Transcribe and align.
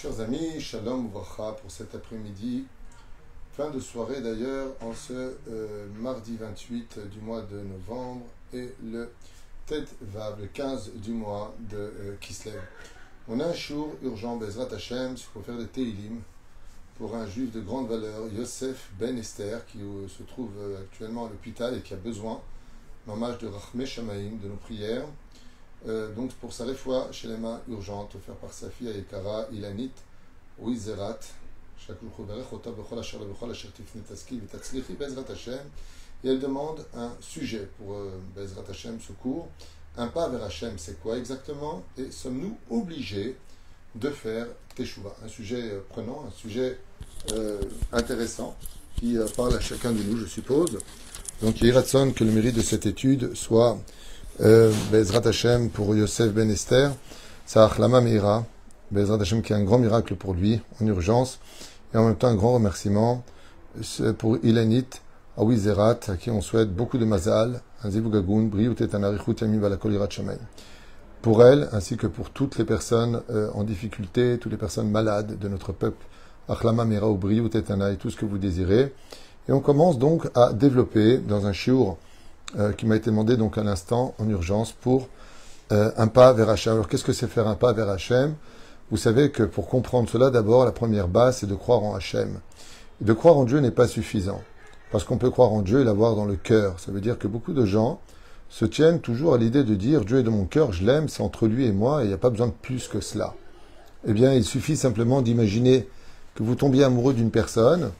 Chers 0.00 0.20
amis, 0.20 0.60
shalom 0.60 1.06
uvracha 1.06 1.56
pour 1.60 1.72
cet 1.72 1.92
après-midi. 1.92 2.66
Fin 3.50 3.68
de 3.70 3.80
soirée 3.80 4.20
d'ailleurs 4.20 4.68
en 4.80 4.94
ce 4.94 5.34
euh, 5.48 5.88
mardi 5.98 6.36
28 6.36 7.00
du 7.10 7.18
mois 7.18 7.42
de 7.42 7.58
novembre 7.58 8.24
et 8.54 8.72
le 8.80 9.10
tête 9.66 9.96
Vav, 10.00 10.40
le 10.40 10.46
15 10.46 10.92
du 10.94 11.10
mois 11.10 11.52
de 11.68 11.76
euh, 11.76 12.16
Kislev. 12.20 12.62
On 13.26 13.40
a 13.40 13.46
un 13.46 13.52
jour 13.52 13.92
urgent, 14.04 14.36
Bezrat 14.36 14.72
Hashem, 14.72 15.16
pour 15.32 15.44
faire 15.44 15.58
des 15.58 15.66
Teilim 15.66 16.20
pour 16.96 17.16
un 17.16 17.26
juif 17.26 17.50
de 17.50 17.60
grande 17.60 17.88
valeur, 17.88 18.28
Yosef 18.32 18.92
Ben 19.00 19.18
Esther, 19.18 19.66
qui 19.66 19.78
euh, 19.82 20.06
se 20.06 20.22
trouve 20.22 20.52
actuellement 20.80 21.26
à 21.26 21.28
l'hôpital 21.28 21.76
et 21.76 21.80
qui 21.80 21.94
a 21.94 21.96
besoin, 21.96 22.40
hommage 23.08 23.38
de 23.38 23.48
Rachme 23.48 23.84
Shamaim, 23.84 24.36
de 24.40 24.46
nos 24.46 24.54
prières. 24.62 25.06
Euh, 25.86 26.12
donc 26.14 26.32
pour 26.34 26.52
sa 26.52 26.64
réfoua 26.64 27.08
chez 27.12 27.28
les 27.28 27.36
mains 27.36 27.60
urgente, 27.68 28.14
offert 28.16 28.34
par 28.36 28.52
sa 28.52 28.68
fille 28.68 28.88
Ayekara, 28.88 29.46
Ilanit, 29.52 29.92
Wizerat, 30.58 31.20
et 36.24 36.28
elle 36.28 36.40
demande 36.40 36.84
un 36.94 37.12
sujet 37.20 37.68
pour 37.78 37.94
euh, 37.94 38.10
Bezrat 38.34 38.64
Hashem 38.68 39.00
secours. 39.00 39.48
Un 39.96 40.08
pas 40.08 40.28
vers 40.28 40.42
Hashem, 40.42 40.74
c'est 40.76 41.00
quoi 41.00 41.16
exactement? 41.16 41.82
Et 41.96 42.10
sommes-nous 42.10 42.58
obligés 42.70 43.36
de 43.94 44.10
faire 44.10 44.46
Teshuvah 44.74 45.14
Un 45.24 45.28
sujet 45.28 45.62
euh, 45.62 45.80
prenant, 45.88 46.24
un 46.26 46.32
sujet 46.32 46.78
intéressant 47.92 48.56
qui 48.96 49.16
parle 49.36 49.54
à 49.54 49.60
chacun 49.60 49.92
de 49.92 50.02
nous, 50.02 50.16
je 50.16 50.26
suppose. 50.26 50.78
Donc 51.42 51.60
il 51.60 51.68
est 51.68 52.12
que 52.12 52.24
le 52.24 52.32
mérite 52.32 52.56
de 52.56 52.62
cette 52.62 52.86
étude 52.86 53.34
soit 53.34 53.78
Bezrat 54.40 55.26
Hashem 55.26 55.68
pour 55.68 55.96
Yosef 55.96 56.32
Ben 56.32 56.48
Esther, 56.48 56.92
Lama 57.56 58.00
Meira, 58.00 58.46
Bezrat 58.92 59.20
Hashem 59.20 59.42
qui 59.42 59.52
est 59.52 59.56
un 59.56 59.64
grand 59.64 59.78
miracle 59.78 60.14
pour 60.14 60.32
lui 60.32 60.60
en 60.80 60.86
urgence, 60.86 61.40
et 61.92 61.96
en 61.96 62.06
même 62.06 62.14
temps 62.14 62.28
un 62.28 62.36
grand 62.36 62.54
remerciement 62.54 63.24
pour 64.16 64.38
Ilanit, 64.44 64.86
Awizerat, 65.36 65.98
à 66.06 66.16
qui 66.16 66.30
on 66.30 66.40
souhaite 66.40 66.72
beaucoup 66.72 66.98
de 66.98 67.04
mazal, 67.04 67.62
un 67.82 67.90
zivugagun, 67.90 68.42
briut 68.42 68.76
et 68.80 68.86
balakolirat 69.58 70.08
shamay. 70.08 70.38
Pour 71.20 71.42
elle, 71.42 71.68
ainsi 71.72 71.96
que 71.96 72.06
pour 72.06 72.30
toutes 72.30 72.58
les 72.58 72.64
personnes 72.64 73.22
euh, 73.30 73.50
en 73.54 73.64
difficulté, 73.64 74.38
toutes 74.38 74.52
les 74.52 74.58
personnes 74.58 74.88
malades 74.88 75.36
de 75.36 75.48
notre 75.48 75.72
peuple, 75.72 76.06
Achlama 76.48 76.84
Meira 76.84 77.10
ou 77.10 77.16
briut 77.16 77.50
et 77.54 77.58
et 77.58 77.96
tout 77.96 78.10
ce 78.10 78.16
que 78.16 78.24
vous 78.24 78.38
désirez. 78.38 78.94
Et 79.48 79.52
on 79.52 79.60
commence 79.60 79.98
donc 79.98 80.28
à 80.36 80.52
développer 80.52 81.18
dans 81.18 81.46
un 81.46 81.52
shiur 81.52 81.96
euh, 82.58 82.72
qui 82.72 82.86
m'a 82.86 82.96
été 82.96 83.10
demandé 83.10 83.36
donc 83.36 83.58
à 83.58 83.62
l'instant, 83.62 84.14
en 84.18 84.28
urgence, 84.28 84.72
pour 84.72 85.08
euh, 85.72 85.90
un 85.96 86.06
pas 86.06 86.32
vers 86.32 86.48
Hachem. 86.48 86.74
Alors 86.74 86.88
qu'est-ce 86.88 87.04
que 87.04 87.12
c'est 87.12 87.28
faire 87.28 87.48
un 87.48 87.54
pas 87.54 87.72
vers 87.72 87.88
Hachem? 87.88 88.34
Vous 88.90 88.96
savez 88.96 89.30
que 89.30 89.42
pour 89.42 89.68
comprendre 89.68 90.08
cela, 90.08 90.30
d'abord, 90.30 90.64
la 90.64 90.72
première 90.72 91.08
base, 91.08 91.38
c'est 91.38 91.46
de 91.46 91.54
croire 91.54 91.82
en 91.82 91.94
Hachem. 91.94 92.40
De 93.00 93.12
croire 93.12 93.36
en 93.36 93.44
Dieu 93.44 93.58
n'est 93.60 93.70
pas 93.70 93.86
suffisant. 93.86 94.40
Parce 94.90 95.04
qu'on 95.04 95.18
peut 95.18 95.30
croire 95.30 95.52
en 95.52 95.60
Dieu 95.60 95.80
et 95.80 95.84
l'avoir 95.84 96.16
dans 96.16 96.24
le 96.24 96.36
cœur. 96.36 96.80
Ça 96.80 96.90
veut 96.90 97.02
dire 97.02 97.18
que 97.18 97.28
beaucoup 97.28 97.52
de 97.52 97.66
gens 97.66 98.00
se 98.48 98.64
tiennent 98.64 99.00
toujours 99.00 99.34
à 99.34 99.38
l'idée 99.38 99.62
de 99.62 99.74
dire 99.74 100.04
Dieu 100.04 100.20
est 100.20 100.22
dans 100.22 100.30
mon 100.30 100.46
cœur, 100.46 100.72
je 100.72 100.84
l'aime, 100.84 101.08
c'est 101.08 101.22
entre 101.22 101.46
lui 101.46 101.66
et 101.66 101.72
moi, 101.72 102.00
et 102.00 102.04
il 102.06 102.08
n'y 102.08 102.14
a 102.14 102.18
pas 102.18 102.30
besoin 102.30 102.46
de 102.46 102.52
plus 102.52 102.88
que 102.88 103.00
cela. 103.00 103.34
Eh 104.06 104.12
bien, 104.14 104.32
il 104.32 104.44
suffit 104.44 104.76
simplement 104.76 105.20
d'imaginer 105.20 105.86
que 106.34 106.42
vous 106.42 106.54
tombiez 106.54 106.84
amoureux 106.84 107.12
d'une 107.12 107.30
personne, 107.30 107.90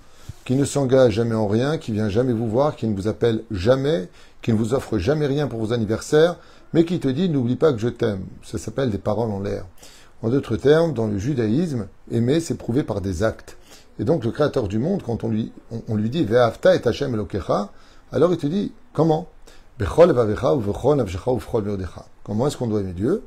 qui 0.45 0.55
ne 0.55 0.65
s'engage 0.65 1.15
jamais 1.15 1.35
en 1.35 1.49
rien, 1.49 1.77
qui 1.77 1.93
vient 1.93 2.09
jamais 2.09 2.33
vous 2.33 2.49
voir, 2.49 2.77
qui 2.77 2.87
ne 2.87 2.97
vous 2.97 3.09
appelle 3.09 3.43
jamais, 3.51 4.09
qui 4.43 4.53
ne 4.53 4.57
vous 4.57 4.75
offre 4.75 4.99
jamais 4.99 5.27
rien 5.27 5.47
pour 5.47 5.61
vos 5.61 5.73
anniversaires, 5.73 6.37
mais 6.73 6.85
qui 6.85 7.01
te 7.01 7.09
dit 7.09 7.29
n'oublie 7.29 7.57
pas 7.57 7.73
que 7.73 7.79
je 7.79 7.89
t'aime. 7.89 8.25
Ça 8.43 8.59
s'appelle 8.59 8.91
des 8.91 8.99
paroles 8.99 9.31
en 9.31 9.41
l'air. 9.41 9.65
En 10.23 10.31
d'autres 10.31 10.57
termes, 10.57 10.93
dans 10.95 11.07
le 11.07 11.19
judaïsme, 11.19 11.87
aimer, 12.11 12.41
c'est 12.41 12.57
prouvé 12.57 12.83
par 12.83 13.01
des 13.01 13.23
actes. 13.23 13.57
Et 14.01 14.05
donc 14.05 14.25
le 14.25 14.31
Créateur 14.31 14.69
du 14.69 14.79
monde, 14.79 15.03
quand 15.03 15.25
on 15.25 15.29
lui, 15.29 15.53
on, 15.89 15.95
lui 15.95 16.11
dit 16.11 16.25
Ve'afta 16.25 16.75
et 16.75 16.87
Hashem 16.87 17.15
Elokecha, 17.15 17.71
alors 18.13 18.33
il 18.33 18.39
te 18.39 18.47
dit 18.47 18.73
comment? 18.93 19.29
Comment 22.25 22.47
est-ce 22.47 22.57
qu'on 22.57 22.67
doit 22.67 22.81
aimer 22.81 22.93
Dieu? 22.93 23.23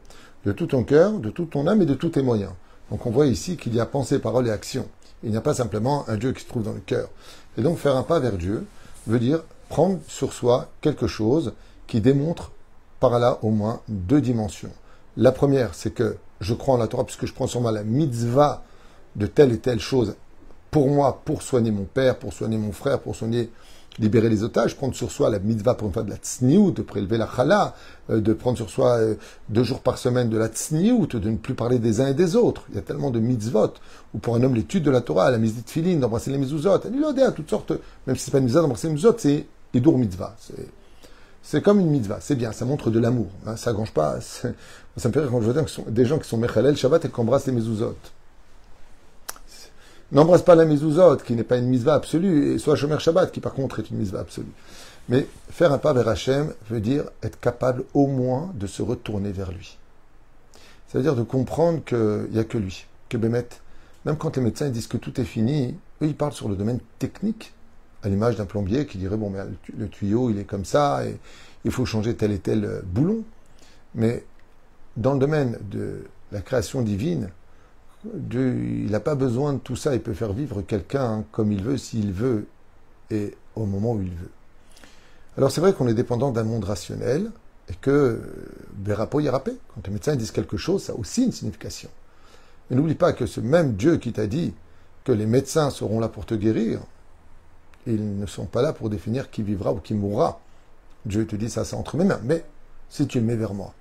De 0.45 0.51
tout 0.51 0.67
ton 0.67 0.83
cœur, 0.83 1.13
de 1.13 1.29
toute 1.29 1.51
ton 1.51 1.67
âme 1.67 1.81
et 1.81 1.85
de 1.85 1.93
tous 1.93 2.09
tes 2.09 2.21
moyens. 2.21 2.51
Donc 2.89 3.05
on 3.05 3.11
voit 3.11 3.27
ici 3.27 3.55
qu'il 3.57 3.73
y 3.73 3.79
a 3.79 3.85
pensée, 3.85 4.19
parole 4.19 4.47
et 4.47 4.51
action. 4.51 4.87
Il 5.23 5.31
n'y 5.31 5.37
a 5.37 5.41
pas 5.41 5.53
simplement 5.53 6.03
un 6.09 6.17
Dieu 6.17 6.33
qui 6.33 6.43
se 6.43 6.47
trouve 6.49 6.63
dans 6.63 6.73
le 6.73 6.79
cœur. 6.79 7.07
Et 7.57 7.61
donc 7.61 7.77
faire 7.77 7.95
un 7.95 8.03
pas 8.03 8.19
vers 8.19 8.37
Dieu 8.37 8.65
veut 9.07 9.19
dire 9.19 9.43
prendre 9.71 9.99
sur 10.05 10.33
soi 10.33 10.67
quelque 10.81 11.07
chose 11.07 11.53
qui 11.87 12.01
démontre 12.01 12.51
par 12.99 13.17
là 13.19 13.39
au 13.41 13.51
moins 13.51 13.79
deux 13.87 14.19
dimensions. 14.19 14.73
La 15.15 15.31
première, 15.31 15.75
c'est 15.75 15.91
que 15.91 16.17
je 16.41 16.53
crois 16.53 16.75
en 16.75 16.77
la 16.77 16.87
Torah 16.87 17.05
puisque 17.05 17.25
je 17.25 17.33
prends 17.33 17.47
sur 17.47 17.61
moi 17.61 17.71
la 17.71 17.85
mitzvah 17.85 18.65
de 19.15 19.27
telle 19.27 19.53
et 19.53 19.59
telle 19.59 19.79
chose 19.79 20.15
pour 20.71 20.89
moi, 20.89 21.21
pour 21.23 21.41
soigner 21.41 21.71
mon 21.71 21.85
père, 21.85 22.19
pour 22.19 22.33
soigner 22.33 22.57
mon 22.57 22.73
frère, 22.73 22.99
pour 22.99 23.15
soigner, 23.15 23.49
libérer 23.97 24.27
les 24.27 24.43
otages, 24.43 24.75
prendre 24.75 24.93
sur 24.93 25.09
soi 25.09 25.29
la 25.29 25.39
mitzvah 25.39 25.75
pour 25.75 25.87
une 25.87 25.93
fois 25.93 26.03
de 26.03 26.09
la 26.09 26.17
tsniout, 26.17 26.71
de 26.71 26.81
prélever 26.81 27.17
la 27.17 27.29
chala, 27.33 27.73
euh, 28.09 28.19
de 28.19 28.33
prendre 28.33 28.57
sur 28.57 28.69
soi 28.69 28.97
euh, 28.97 29.15
deux 29.47 29.63
jours 29.63 29.79
par 29.79 29.97
semaine 29.97 30.29
de 30.29 30.37
la 30.37 30.47
tsniout, 30.47 31.07
de 31.07 31.29
ne 31.29 31.37
plus 31.37 31.55
parler 31.55 31.79
des 31.79 32.01
uns 32.01 32.07
et 32.07 32.13
des 32.13 32.35
autres. 32.35 32.63
Il 32.69 32.75
y 32.75 32.77
a 32.77 32.81
tellement 32.81 33.09
de 33.09 33.19
mitzvot, 33.19 33.73
ou 34.13 34.19
pour 34.19 34.35
un 34.35 34.43
homme 34.43 34.55
l'étude 34.55 34.83
de 34.83 34.91
la 34.91 34.99
Torah, 34.99 35.31
la 35.31 35.37
mitzvah 35.37 35.61
de 35.61 35.69
filin, 35.69 35.97
d'embrasser 35.97 36.29
les 36.29 36.37
mezuzot, 36.37 36.71
à 36.71 37.31
toutes 37.31 37.49
sortes, 37.49 37.71
même 38.05 38.17
si 38.17 38.25
c'est 38.25 38.31
pas 38.31 38.39
une 38.39 38.45
mitzvah 38.45 38.61
d'embrasser 38.61 38.87
les 38.87 38.93
mezuzot, 38.93 39.15
c'est 39.17 39.45
Idur 39.73 39.97
mitzvah. 39.97 40.35
C'est 41.43 41.61
comme 41.61 41.79
une 41.79 41.89
mitzvah, 41.89 42.19
c'est 42.21 42.35
bien, 42.35 42.51
ça 42.51 42.65
montre 42.65 42.91
de 42.91 42.99
l'amour. 42.99 43.27
Hein, 43.45 43.55
ça 43.55 43.73
grange 43.73 43.91
pas. 43.91 44.19
Ça 44.97 45.07
me 45.07 45.13
fait 45.13 45.21
rire 45.21 45.29
quand 45.31 45.41
je 45.41 45.49
vois 45.49 45.63
des 45.87 46.05
gens 46.05 46.19
qui 46.19 46.27
sont 46.27 46.37
Mechalel 46.37 46.75
Shabbat 46.75 47.05
et 47.05 47.09
qui 47.09 47.17
embrassent 47.17 47.45
les 47.45 47.53
mezuzot. 47.53 47.95
N'embrasse 50.11 50.41
pas 50.41 50.55
la 50.55 50.65
mezuzot, 50.65 51.15
qui 51.17 51.33
n'est 51.33 51.45
pas 51.45 51.55
une 51.55 51.67
mitzvah 51.67 51.93
absolue, 51.93 52.51
et 52.51 52.57
soit 52.57 52.75
Shomer 52.75 52.99
Shabbat, 52.99 53.31
qui 53.31 53.39
par 53.39 53.53
contre 53.53 53.79
est 53.79 53.89
une 53.89 53.97
mitzvah 53.97 54.19
absolue. 54.19 54.51
Mais 55.07 55.27
faire 55.49 55.71
un 55.71 55.77
pas 55.77 55.93
vers 55.93 56.09
Hachem 56.09 56.53
veut 56.69 56.81
dire 56.81 57.05
être 57.23 57.39
capable 57.39 57.85
au 57.93 58.07
moins 58.07 58.51
de 58.55 58.67
se 58.67 58.81
retourner 58.81 59.31
vers 59.31 59.51
lui. 59.51 59.77
Ça 60.89 60.97
veut 60.97 61.03
dire 61.03 61.15
de 61.15 61.23
comprendre 61.23 61.81
qu'il 61.85 62.27
n'y 62.31 62.39
a 62.39 62.43
que 62.43 62.57
lui, 62.57 62.85
que 63.07 63.15
Bémet. 63.15 63.47
Même 64.03 64.17
quand 64.17 64.35
les 64.35 64.41
médecins 64.41 64.69
disent 64.69 64.87
que 64.87 64.97
tout 64.97 65.21
est 65.21 65.25
fini, 65.25 65.77
eux 66.01 66.07
ils 66.07 66.15
parlent 66.15 66.33
sur 66.33 66.49
le 66.49 66.55
domaine 66.55 66.79
technique 66.99 67.53
à 68.03 68.09
l'image 68.09 68.35
d'un 68.35 68.45
plombier 68.45 68.85
qui 68.85 68.97
dirait 68.97 69.17
bon 69.17 69.29
mais 69.29 69.39
le 69.77 69.87
tuyau 69.87 70.29
il 70.29 70.39
est 70.39 70.43
comme 70.43 70.65
ça 70.65 71.05
et 71.05 71.17
il 71.65 71.71
faut 71.71 71.85
changer 71.85 72.15
tel 72.15 72.31
et 72.31 72.39
tel 72.39 72.65
euh, 72.65 72.81
boulon. 72.83 73.23
Mais 73.95 74.23
dans 74.97 75.13
le 75.13 75.19
domaine 75.19 75.57
de 75.69 76.05
la 76.31 76.41
création 76.41 76.81
divine, 76.81 77.29
il 78.05 78.89
n'a 78.89 78.99
pas 78.99 79.15
besoin 79.15 79.53
de 79.53 79.59
tout 79.59 79.75
ça, 79.75 79.93
il 79.93 80.01
peut 80.01 80.13
faire 80.13 80.33
vivre 80.33 80.61
quelqu'un 80.61 81.23
comme 81.31 81.51
il 81.51 81.63
veut, 81.63 81.77
s'il 81.77 82.11
veut, 82.11 82.47
et 83.11 83.35
au 83.55 83.65
moment 83.65 83.93
où 83.93 84.01
il 84.01 84.09
veut. 84.09 84.31
Alors 85.37 85.51
c'est 85.51 85.61
vrai 85.61 85.73
qu'on 85.73 85.87
est 85.87 85.93
dépendant 85.93 86.31
d'un 86.31 86.43
monde 86.43 86.63
rationnel, 86.63 87.31
et 87.69 87.75
que 87.79 88.21
Berapo 88.73 89.19
Yarapé, 89.19 89.53
quand 89.73 89.85
les 89.85 89.93
médecins 89.93 90.15
disent 90.15 90.31
quelque 90.31 90.57
chose, 90.57 90.83
ça 90.83 90.93
a 90.93 90.95
aussi 90.95 91.23
une 91.25 91.31
signification. 91.31 91.89
Mais 92.69 92.75
n'oublie 92.75 92.95
pas 92.95 93.13
que 93.13 93.25
ce 93.25 93.39
même 93.39 93.73
Dieu 93.75 93.97
qui 93.97 94.13
t'a 94.13 94.27
dit 94.27 94.53
que 95.03 95.11
les 95.11 95.25
médecins 95.25 95.69
seront 95.69 95.99
là 95.99 96.07
pour 96.07 96.25
te 96.25 96.33
guérir, 96.33 96.81
ils 97.87 98.17
ne 98.19 98.25
sont 98.25 98.45
pas 98.45 98.61
là 98.61 98.73
pour 98.73 98.89
définir 98.89 99.29
qui 99.31 99.43
vivra 99.43 99.71
ou 99.71 99.79
qui 99.79 99.93
mourra. 99.93 100.39
Dieu 101.05 101.25
te 101.25 101.35
dit 101.35 101.49
ça, 101.49 101.65
c'est 101.65 101.75
entre 101.75 101.97
mes 101.97 102.05
mains. 102.05 102.21
Mais 102.23 102.43
si 102.89 103.07
tu 103.07 103.19
le 103.19 103.25
mets 103.25 103.35
vers 103.35 103.53
moi. 103.53 103.73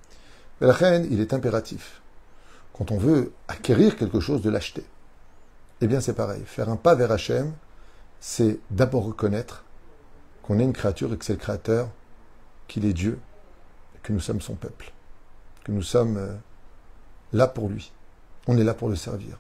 la 0.61 0.73
reine, 0.73 1.07
il 1.11 1.21
est 1.21 1.35
impératif. 1.35 2.01
Quand 2.73 2.93
on 2.93 2.99
veut 2.99 3.33
acquérir 3.49 3.97
quelque 3.97 4.21
chose, 4.21 4.43
de 4.43 4.51
l'acheter. 4.51 4.85
Eh 5.81 5.87
bien, 5.87 6.01
c'est 6.01 6.15
pareil. 6.15 6.43
Faire 6.47 6.69
un 6.69 6.77
pas 6.77 6.95
vers 6.95 7.11
Hachem, 7.13 7.53
c'est 8.21 8.59
d'abord 8.71 9.05
reconnaître 9.05 9.65
qu'on 10.43 10.59
est 10.59 10.65
une 10.65 10.73
créature 10.73 11.13
et 11.13 11.17
que 11.17 11.25
c'est 11.25 11.35
le 11.35 11.39
Créateur, 11.39 11.89
qu'il 12.69 12.85
est 12.85 12.93
Dieu, 12.93 13.19
que 14.03 14.13
nous 14.13 14.21
sommes 14.21 14.41
son 14.41 14.55
peuple, 14.55 14.93
que 15.65 15.73
nous 15.73 15.83
sommes 15.83 16.17
euh, 16.17 16.35
là 17.33 17.47
pour 17.47 17.69
lui. 17.69 17.93
On 18.47 18.57
est 18.57 18.65
là 18.65 18.75
pour 18.75 18.89
le 18.89 18.97
servir. 18.97 19.39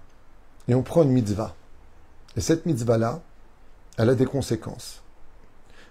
Et 0.69 0.75
on 0.75 0.83
prend 0.83 1.03
une 1.03 1.11
mitzvah. 1.11 1.55
Et 2.37 2.41
cette 2.41 2.67
mitzvah-là, 2.67 3.23
elle 4.01 4.09
a 4.09 4.15
des 4.15 4.25
conséquences. 4.25 5.03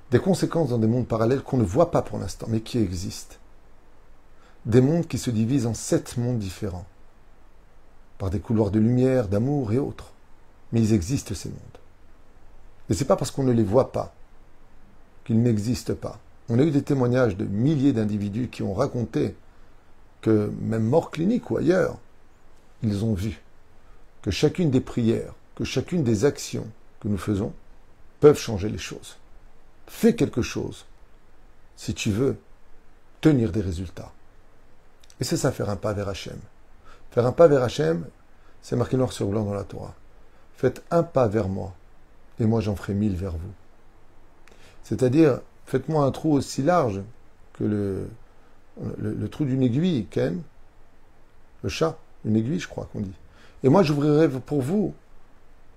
Des 0.09 0.17
conséquences 0.17 0.69
dans 0.69 0.79
des 0.79 0.87
mondes 0.87 1.07
parallèles 1.07 1.43
qu'on 1.43 1.57
ne 1.57 1.63
voit 1.63 1.91
pas 1.91 2.01
pour 2.01 2.17
l'instant, 2.17 2.47
mais 2.49 2.61
qui 2.61 2.79
existent. 2.79 3.35
Des 4.65 4.81
mondes 4.81 5.07
qui 5.07 5.19
se 5.19 5.29
divisent 5.29 5.67
en 5.67 5.75
sept 5.75 6.17
mondes 6.17 6.39
différents, 6.39 6.87
par 8.17 8.31
des 8.31 8.39
couloirs 8.39 8.71
de 8.71 8.79
lumière, 8.79 9.27
d'amour 9.27 9.73
et 9.73 9.77
autres. 9.77 10.11
Mais 10.71 10.81
ils 10.81 10.93
existent, 10.93 11.35
ces 11.35 11.49
mondes. 11.49 11.59
Et 12.89 12.95
c'est 12.95 13.05
pas 13.05 13.15
parce 13.15 13.29
qu'on 13.29 13.43
ne 13.43 13.51
les 13.51 13.63
voit 13.63 13.91
pas 13.91 14.11
qu'ils 15.23 15.43
n'existent 15.43 15.93
pas. 15.93 16.17
On 16.49 16.57
a 16.57 16.63
eu 16.63 16.71
des 16.71 16.81
témoignages 16.81 17.37
de 17.37 17.45
milliers 17.45 17.93
d'individus 17.93 18.47
qui 18.47 18.63
ont 18.63 18.73
raconté 18.73 19.35
que, 20.21 20.51
même 20.61 20.83
mort 20.83 21.11
clinique 21.11 21.51
ou 21.51 21.57
ailleurs, 21.57 21.99
ils 22.81 23.05
ont 23.05 23.13
vu 23.13 23.39
que 24.23 24.31
chacune 24.31 24.71
des 24.71 24.81
prières, 24.81 25.35
que 25.53 25.63
chacune 25.63 26.03
des 26.03 26.25
actions 26.25 26.65
que 27.01 27.07
nous 27.07 27.19
faisons 27.19 27.53
peuvent 28.19 28.39
changer 28.39 28.69
les 28.69 28.77
choses. 28.77 29.17
Fais 29.87 30.15
quelque 30.15 30.41
chose 30.41 30.85
si 31.75 31.93
tu 31.93 32.11
veux 32.11 32.37
tenir 33.21 33.51
des 33.51 33.61
résultats. 33.61 34.11
Et 35.19 35.23
c'est 35.23 35.37
ça 35.37 35.51
faire 35.51 35.69
un 35.69 35.75
pas 35.75 35.93
vers 35.93 36.09
Hachem. 36.09 36.37
Faire 37.11 37.25
un 37.25 37.31
pas 37.31 37.47
vers 37.47 37.63
Hachem, 37.63 38.05
C'est 38.61 38.75
marqué 38.75 38.97
noir 38.97 39.13
sur 39.13 39.27
blanc 39.27 39.45
dans 39.45 39.53
la 39.53 39.63
Torah. 39.63 39.95
Faites 40.57 40.83
un 40.91 41.03
pas 41.03 41.27
vers 41.27 41.47
moi, 41.47 41.73
et 42.39 42.45
moi 42.45 42.59
j'en 42.59 42.75
ferai 42.75 42.93
mille 42.93 43.15
vers 43.15 43.31
vous. 43.31 43.53
C'est-à-dire, 44.83 45.39
faites-moi 45.65 46.03
un 46.03 46.11
trou 46.11 46.33
aussi 46.33 46.61
large 46.61 47.01
que 47.53 47.63
le, 47.63 48.09
le, 48.97 49.29
trou 49.29 49.45
d'une 49.45 49.63
aiguille, 49.63 50.07
Ken, 50.09 50.41
le 51.63 51.69
chat, 51.69 51.97
une 52.25 52.35
aiguille, 52.35 52.59
je 52.59 52.67
crois 52.67 52.89
qu'on 52.91 53.01
dit. 53.01 53.13
Et 53.63 53.69
moi, 53.69 53.83
j'ouvrirai 53.83 54.29
pour 54.29 54.61
vous 54.61 54.93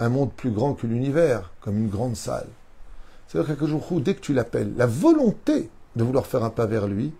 un 0.03 0.09
monde 0.09 0.33
plus 0.33 0.51
grand 0.51 0.75
que 0.75 0.87
l'univers, 0.87 1.53
comme 1.61 1.79
une 1.79 1.89
grande 1.89 2.17
salle. 2.17 2.49
C'est-à-dire 3.29 3.93
où, 3.93 4.01
dès 4.01 4.15
que 4.15 4.21
tu 4.21 4.35
l'appelles, 4.35 4.75
la 4.77 4.87
volonté 4.87 5.71
de 5.97 6.05
vouloir 6.05 6.27
faire 6.27 6.45
un 6.45 6.51
pas 6.51 6.67
vers 6.67 6.87
lui 6.87 7.13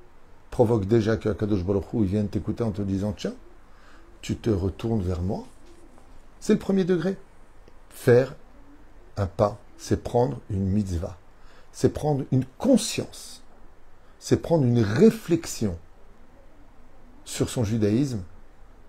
provoque 0.51 0.87
déjà 0.87 1.17
que 1.17 1.31
Kadosh 1.31 1.65
Baruch 1.65 1.85
il 1.95 2.05
vienne 2.05 2.29
t'écouter 2.29 2.63
en 2.63 2.71
te 2.71 2.83
disant 2.83 3.13
Tiens, 3.13 3.35
tu 4.21 4.37
te 4.37 4.51
retournes 4.51 5.03
vers 5.03 5.23
moi. 5.23 5.45
C'est 6.41 6.53
le 6.53 6.59
premier 6.59 6.85
degré. 6.85 7.17
Faire 7.91 8.35
un 9.17 9.27
pas, 9.27 9.59
c'est 9.79 10.03
prendre 10.03 10.41
une 10.51 10.67
mitzvah. 10.67 11.17
C'est 11.73 11.91
prendre 11.91 12.25
une 12.33 12.45
conscience. 12.59 13.43
C'est 14.19 14.37
prendre 14.37 14.65
une 14.65 14.81
réflexion 14.81 15.79
sur 17.25 17.49
son 17.49 17.65
judaïsme, 17.65 18.23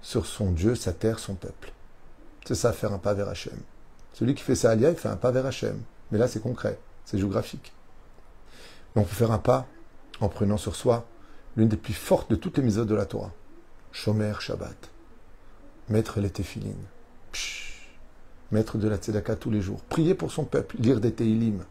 sur 0.01 0.25
son 0.25 0.51
Dieu, 0.51 0.75
sa 0.75 0.93
terre, 0.93 1.19
son 1.19 1.35
peuple. 1.35 1.73
C'est 2.45 2.55
ça, 2.55 2.73
faire 2.73 2.91
un 2.91 2.97
pas 2.97 3.13
vers 3.13 3.29
Hachem. 3.29 3.57
Celui 4.13 4.35
qui 4.35 4.43
fait 4.43 4.55
ça 4.55 4.71
à 4.71 4.75
il 4.75 4.95
fait 4.95 5.09
un 5.09 5.15
pas 5.15 5.31
vers 5.31 5.45
Hachem. 5.45 5.79
Mais 6.11 6.17
là, 6.17 6.27
c'est 6.27 6.39
concret, 6.39 6.79
c'est 7.05 7.17
géographique. 7.17 7.73
Donc, 8.95 9.05
on 9.05 9.07
peut 9.07 9.15
faire 9.15 9.31
un 9.31 9.39
pas 9.39 9.67
en 10.19 10.29
prenant 10.29 10.57
sur 10.57 10.75
soi 10.75 11.05
l'une 11.57 11.67
des 11.67 11.77
plus 11.77 11.93
fortes 11.93 12.29
de 12.29 12.35
toutes 12.35 12.57
les 12.57 12.63
méthodes 12.63 12.87
de 12.87 12.95
la 12.95 13.05
Torah. 13.05 13.31
Shomer 13.91 14.33
Shabbat. 14.39 14.91
Mettre 15.89 16.19
les 16.19 16.29
téphilines. 16.29 16.85
Mettre 18.51 18.77
de 18.77 18.87
la 18.87 18.97
tzedaka 18.97 19.35
tous 19.35 19.49
les 19.49 19.61
jours. 19.61 19.81
Prier 19.89 20.13
pour 20.13 20.31
son 20.31 20.45
peuple. 20.45 20.75
Lire 20.79 20.99
des 20.99 21.11
Teilim. 21.11 21.63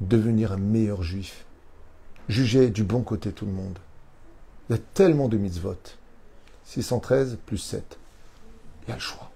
Devenir 0.00 0.52
un 0.52 0.58
meilleur 0.58 1.02
juif. 1.02 1.44
Juger 2.28 2.70
du 2.70 2.84
bon 2.84 3.02
côté 3.02 3.32
tout 3.32 3.46
le 3.46 3.52
monde. 3.52 3.78
Il 4.68 4.76
y 4.76 4.78
a 4.78 4.82
tellement 4.94 5.28
de 5.28 5.36
mitzvot. 5.38 5.76
613 6.64 7.38
plus 7.44 7.58
7. 7.58 7.98
Il 8.84 8.90
y 8.90 8.92
a 8.92 8.96
le 8.96 9.00
choix. 9.00 9.30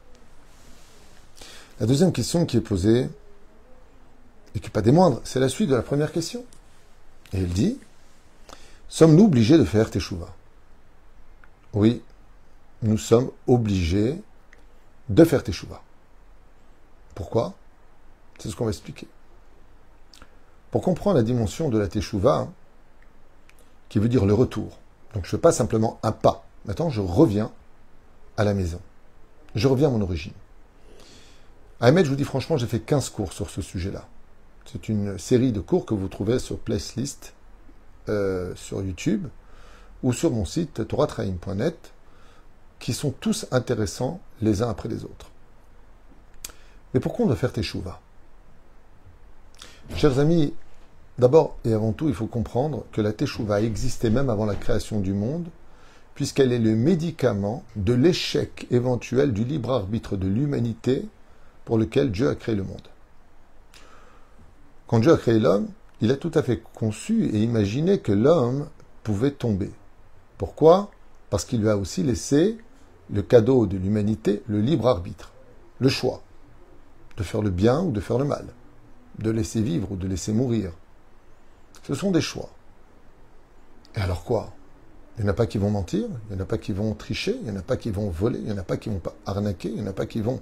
La 1.78 1.86
deuxième 1.86 2.12
question 2.12 2.46
qui 2.46 2.56
est 2.56 2.62
posée, 2.62 3.08
et 4.54 4.60
qui 4.60 4.66
n'est 4.66 4.72
pas 4.72 4.82
des 4.82 4.92
moindres, 4.92 5.20
c'est 5.24 5.40
la 5.40 5.50
suite 5.50 5.68
de 5.68 5.74
la 5.74 5.82
première 5.82 6.10
question. 6.10 6.44
Et 7.32 7.38
elle 7.38 7.48
dit 7.48 7.78
Sommes-nous 8.88 9.24
obligés 9.24 9.58
de 9.58 9.64
faire 9.64 9.90
teshuva? 9.90 10.28
Oui, 11.74 12.02
nous 12.82 12.96
sommes 12.96 13.30
obligés 13.46 14.22
de 15.10 15.24
faire 15.24 15.44
teshuva. 15.44 15.82
Pourquoi? 17.14 17.54
C'est 18.38 18.48
ce 18.48 18.56
qu'on 18.56 18.64
va 18.64 18.70
expliquer. 18.70 19.08
Pour 20.70 20.82
comprendre 20.82 21.16
la 21.16 21.22
dimension 21.22 21.68
de 21.68 21.78
la 21.78 21.88
teshuva, 21.88 22.48
qui 23.90 23.98
veut 23.98 24.08
dire 24.08 24.24
le 24.24 24.34
retour. 24.34 24.78
Donc 25.14 25.24
je 25.24 25.28
ne 25.28 25.30
fais 25.32 25.38
pas 25.38 25.52
simplement 25.52 25.98
un 26.02 26.12
pas. 26.12 26.46
Maintenant, 26.64 26.90
je 26.90 27.00
reviens 27.00 27.52
à 28.36 28.44
la 28.44 28.54
maison. 28.54 28.80
Je 29.54 29.68
reviens 29.68 29.88
à 29.88 29.90
mon 29.90 30.00
origine. 30.00 30.32
Ahmed, 31.78 32.06
je 32.06 32.10
vous 32.10 32.16
dis 32.16 32.24
franchement, 32.24 32.56
j'ai 32.56 32.66
fait 32.66 32.80
15 32.80 33.10
cours 33.10 33.34
sur 33.34 33.50
ce 33.50 33.60
sujet-là. 33.60 34.08
C'est 34.64 34.88
une 34.88 35.18
série 35.18 35.52
de 35.52 35.60
cours 35.60 35.84
que 35.84 35.92
vous 35.92 36.08
trouvez 36.08 36.38
sur 36.38 36.58
Placelist, 36.58 37.34
euh, 38.08 38.54
sur 38.56 38.82
YouTube, 38.82 39.26
ou 40.02 40.14
sur 40.14 40.30
mon 40.30 40.46
site 40.46 40.88
toratraim.net, 40.88 41.92
qui 42.78 42.94
sont 42.94 43.10
tous 43.10 43.46
intéressants 43.50 44.20
les 44.40 44.62
uns 44.62 44.70
après 44.70 44.88
les 44.88 45.04
autres. 45.04 45.30
Mais 46.94 47.00
pourquoi 47.00 47.26
on 47.26 47.28
doit 47.28 47.36
faire 47.36 47.52
teshuva? 47.52 48.00
Chers 49.96 50.18
amis, 50.18 50.54
d'abord 51.18 51.58
et 51.66 51.74
avant 51.74 51.92
tout, 51.92 52.08
il 52.08 52.14
faut 52.14 52.26
comprendre 52.26 52.86
que 52.90 53.02
la 53.02 53.12
teshuva 53.12 53.60
existait 53.60 54.10
même 54.10 54.30
avant 54.30 54.46
la 54.46 54.54
création 54.54 54.98
du 54.98 55.12
monde, 55.12 55.48
puisqu'elle 56.14 56.52
est 56.52 56.58
le 56.58 56.74
médicament 56.74 57.64
de 57.76 57.92
l'échec 57.92 58.66
éventuel 58.70 59.34
du 59.34 59.44
libre 59.44 59.72
arbitre 59.72 60.16
de 60.16 60.26
l'humanité 60.26 61.06
pour 61.66 61.76
lequel 61.76 62.10
Dieu 62.10 62.30
a 62.30 62.34
créé 62.34 62.54
le 62.54 62.62
monde. 62.62 62.88
Quand 64.86 65.00
Dieu 65.00 65.12
a 65.12 65.18
créé 65.18 65.38
l'homme, 65.38 65.68
il 66.00 66.10
a 66.10 66.16
tout 66.16 66.30
à 66.34 66.42
fait 66.42 66.62
conçu 66.74 67.26
et 67.26 67.42
imaginé 67.42 67.98
que 67.98 68.12
l'homme 68.12 68.68
pouvait 69.02 69.32
tomber. 69.32 69.72
Pourquoi? 70.38 70.90
Parce 71.28 71.44
qu'il 71.44 71.60
lui 71.60 71.68
a 71.68 71.76
aussi 71.76 72.02
laissé 72.02 72.56
le 73.12 73.20
cadeau 73.20 73.66
de 73.66 73.76
l'humanité, 73.76 74.42
le 74.46 74.60
libre 74.60 74.86
arbitre, 74.86 75.32
le 75.80 75.88
choix 75.88 76.22
de 77.16 77.22
faire 77.22 77.42
le 77.42 77.50
bien 77.50 77.80
ou 77.80 77.90
de 77.90 78.00
faire 78.00 78.18
le 78.18 78.24
mal, 78.24 78.46
de 79.18 79.30
laisser 79.30 79.62
vivre 79.62 79.92
ou 79.92 79.96
de 79.96 80.06
laisser 80.06 80.32
mourir. 80.32 80.72
Ce 81.82 81.94
sont 81.94 82.10
des 82.10 82.20
choix. 82.20 82.50
Et 83.96 84.00
alors 84.00 84.22
quoi? 84.22 84.52
Il 85.16 85.24
n'y 85.24 85.30
en 85.30 85.32
a 85.32 85.34
pas 85.34 85.46
qui 85.46 85.56
vont 85.58 85.70
mentir, 85.70 86.06
il 86.28 86.36
n'y 86.36 86.40
en 86.40 86.44
a 86.44 86.46
pas 86.46 86.58
qui 86.58 86.72
vont 86.72 86.92
tricher, 86.94 87.34
il 87.40 87.44
n'y 87.44 87.50
en 87.50 87.58
a 87.58 87.62
pas 87.62 87.78
qui 87.78 87.90
vont 87.90 88.10
voler, 88.10 88.38
il 88.38 88.44
n'y 88.44 88.52
en 88.52 88.58
a 88.58 88.62
pas 88.62 88.76
qui 88.76 88.90
vont 88.90 89.00
arnaquer, 89.24 89.70
il 89.70 89.76
n'y 89.76 89.80
en 89.82 89.86
a 89.86 89.94
pas 89.94 90.06
qui 90.06 90.20
vont 90.20 90.40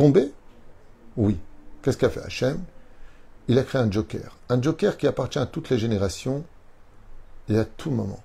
tomber 0.00 0.32
Oui. 1.18 1.36
Qu'est-ce 1.82 1.98
qu'a 1.98 2.08
fait 2.08 2.22
Hachem? 2.22 2.64
Il 3.48 3.58
a 3.58 3.62
créé 3.62 3.82
un 3.82 3.90
joker. 3.90 4.38
Un 4.48 4.62
joker 4.62 4.96
qui 4.96 5.06
appartient 5.06 5.38
à 5.38 5.44
toutes 5.44 5.68
les 5.68 5.78
générations 5.78 6.42
et 7.50 7.58
à 7.58 7.66
tout 7.66 7.90
moment. 7.90 8.22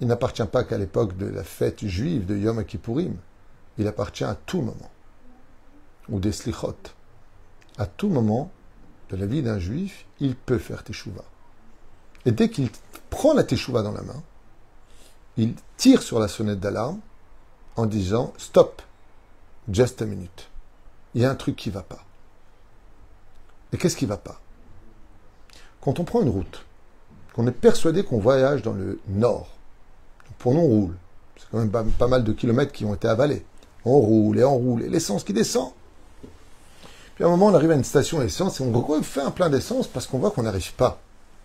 Il 0.00 0.06
n'appartient 0.06 0.44
pas 0.44 0.64
qu'à 0.64 0.76
l'époque 0.76 1.16
de 1.16 1.24
la 1.24 1.44
fête 1.44 1.86
juive 1.86 2.26
de 2.26 2.36
Yom 2.36 2.62
Kippourim. 2.62 3.16
Il 3.78 3.88
appartient 3.88 4.24
à 4.24 4.34
tout 4.34 4.60
moment. 4.60 4.90
Ou 6.10 6.20
des 6.20 6.32
slichot. 6.32 6.76
À 7.78 7.86
tout 7.86 8.10
moment 8.10 8.50
de 9.08 9.16
la 9.16 9.24
vie 9.24 9.42
d'un 9.42 9.58
juif, 9.58 10.04
il 10.20 10.36
peut 10.36 10.58
faire 10.58 10.84
teshuva. 10.84 11.24
Et 12.26 12.32
dès 12.32 12.50
qu'il 12.50 12.68
prend 13.08 13.32
la 13.32 13.44
teshuva 13.44 13.80
dans 13.80 13.92
la 13.92 14.02
main, 14.02 14.22
il 15.38 15.54
tire 15.78 16.02
sur 16.02 16.18
la 16.18 16.28
sonnette 16.28 16.60
d'alarme 16.60 17.00
en 17.76 17.86
disant 17.86 18.34
Stop, 18.36 18.82
just 19.70 20.02
a 20.02 20.04
minute. 20.04 20.49
Il 21.14 21.22
y 21.22 21.24
a 21.24 21.30
un 21.30 21.34
truc 21.34 21.56
qui 21.56 21.68
ne 21.68 21.74
va 21.74 21.82
pas. 21.82 22.04
Et 23.72 23.78
qu'est-ce 23.78 23.96
qui 23.96 24.06
va 24.06 24.16
pas? 24.16 24.40
Quand 25.80 25.98
on 25.98 26.04
prend 26.04 26.22
une 26.22 26.28
route, 26.28 26.64
qu'on 27.32 27.46
est 27.46 27.52
persuadé 27.52 28.04
qu'on 28.04 28.18
voyage 28.18 28.62
dans 28.62 28.72
le 28.72 29.00
nord, 29.08 29.48
pour 30.38 30.54
nous 30.54 30.60
on 30.60 30.66
roule, 30.66 30.96
c'est 31.36 31.46
quand 31.50 31.58
même 31.58 31.70
pas, 31.70 32.08
mal 32.08 32.24
de 32.24 32.32
kilomètres 32.32 32.72
qui 32.72 32.84
ont 32.84 32.94
été 32.94 33.08
avalés. 33.08 33.44
On 33.84 33.98
roule 33.98 34.38
et 34.38 34.44
on 34.44 34.56
roule, 34.56 34.82
et 34.82 34.88
l'essence 34.88 35.24
qui 35.24 35.32
descend. 35.32 35.72
Puis 37.14 37.24
à 37.24 37.26
un 37.26 37.30
moment, 37.30 37.46
on 37.46 37.54
arrive 37.54 37.70
à 37.70 37.74
une 37.74 37.84
station 37.84 38.20
essence 38.22 38.60
et 38.60 38.64
on 38.64 39.02
fait 39.02 39.20
un 39.20 39.30
plein 39.30 39.50
d'essence 39.50 39.86
parce 39.86 40.06
qu'on 40.06 40.18
voit 40.18 40.30
qu'on 40.30 40.42
n'arrive 40.42 40.74
pas 40.74 41.00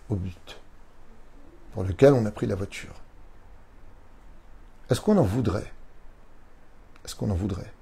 au 0.09 0.15
but 0.15 0.57
pour 1.73 1.83
lequel 1.83 2.13
on 2.13 2.25
a 2.25 2.31
pris 2.31 2.47
la 2.47 2.55
voiture. 2.55 2.93
Est-ce 4.89 5.01
qu'on 5.01 5.17
en 5.17 5.23
voudrait? 5.23 5.71
Est-ce 7.03 7.15
qu'on 7.15 7.29
en 7.29 7.35
voudrait? 7.35 7.74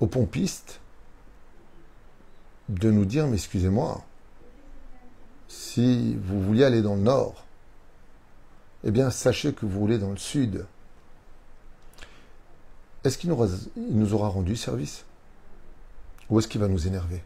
Aux 0.00 0.06
pompistes 0.06 0.80
de 2.68 2.90
nous 2.90 3.04
dire, 3.04 3.26
mais 3.26 3.36
excusez-moi, 3.36 4.04
si 5.48 6.16
vous 6.16 6.42
vouliez 6.42 6.64
aller 6.64 6.82
dans 6.82 6.96
le 6.96 7.02
nord, 7.02 7.44
eh 8.84 8.90
bien 8.90 9.10
sachez 9.10 9.52
que 9.52 9.66
vous 9.66 9.80
roulez 9.80 9.98
dans 9.98 10.10
le 10.10 10.16
sud. 10.16 10.66
Est-ce 13.04 13.18
qu'il 13.18 13.30
nous, 13.30 13.48
nous 13.76 14.14
aura 14.14 14.28
rendu 14.28 14.56
service? 14.56 15.04
Ou 16.28 16.38
est-ce 16.38 16.48
qu'il 16.48 16.60
va 16.60 16.68
nous 16.68 16.86
énerver? 16.86 17.22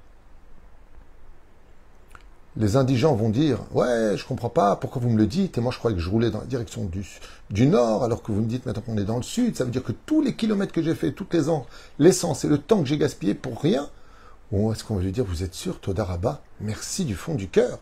Les 2.57 2.77
indigents 2.77 3.15
vont 3.15 3.29
dire 3.29 3.61
Ouais, 3.73 4.17
je 4.17 4.27
comprends 4.27 4.49
pas, 4.49 4.77
pourquoi 4.77 5.01
vous 5.01 5.11
me 5.11 5.19
le 5.19 5.27
dites? 5.27 5.57
Et 5.59 5.61
moi, 5.61 5.73
je 5.73 5.79
croyais 5.79 5.97
que 5.97 6.03
je 6.03 6.11
roulais 6.11 6.31
dans 6.31 6.41
la 6.41 6.47
direction 6.47 6.89
du, 7.51 7.67
nord, 7.67 8.05
alors 8.05 8.23
que 8.23 8.33
vous 8.33 8.41
me 8.41 8.47
dites 8.47 8.67
maintenant 8.67 8.83
qu'on 8.83 8.99
est 8.99 9.05
dans 9.05 9.17
le 9.17 9.23
sud. 9.23 9.57
Ça 9.57 9.65
veut 9.65 9.71
dire 9.71 9.85
que 9.85 9.93
tous 9.93 10.21
les 10.21 10.35
kilomètres 10.35 10.73
que 10.73 10.83
j'ai 10.83 10.95
fait, 10.95 11.13
toutes 11.13 11.33
les 11.35 11.49
ans, 11.49 11.67
l'essence 11.99 12.45
et 12.45 12.49
le 12.49 12.59
temps 12.59 12.81
que 12.81 12.89
j'ai 12.89 12.99
gaspillé 12.99 13.35
pour 13.35 13.61
rien 13.61 13.89
Ou 14.53 14.73
est-ce 14.73 14.85
qu'on 14.85 14.97
va 14.97 15.03
lui 15.03 15.13
dire 15.13 15.25
Vous 15.25 15.43
êtes 15.43 15.55
sûr, 15.55 15.81
Todaraba 15.81 16.43
Merci 16.61 17.05
du 17.05 17.15
fond 17.15 17.35
du 17.35 17.49
cœur. 17.49 17.79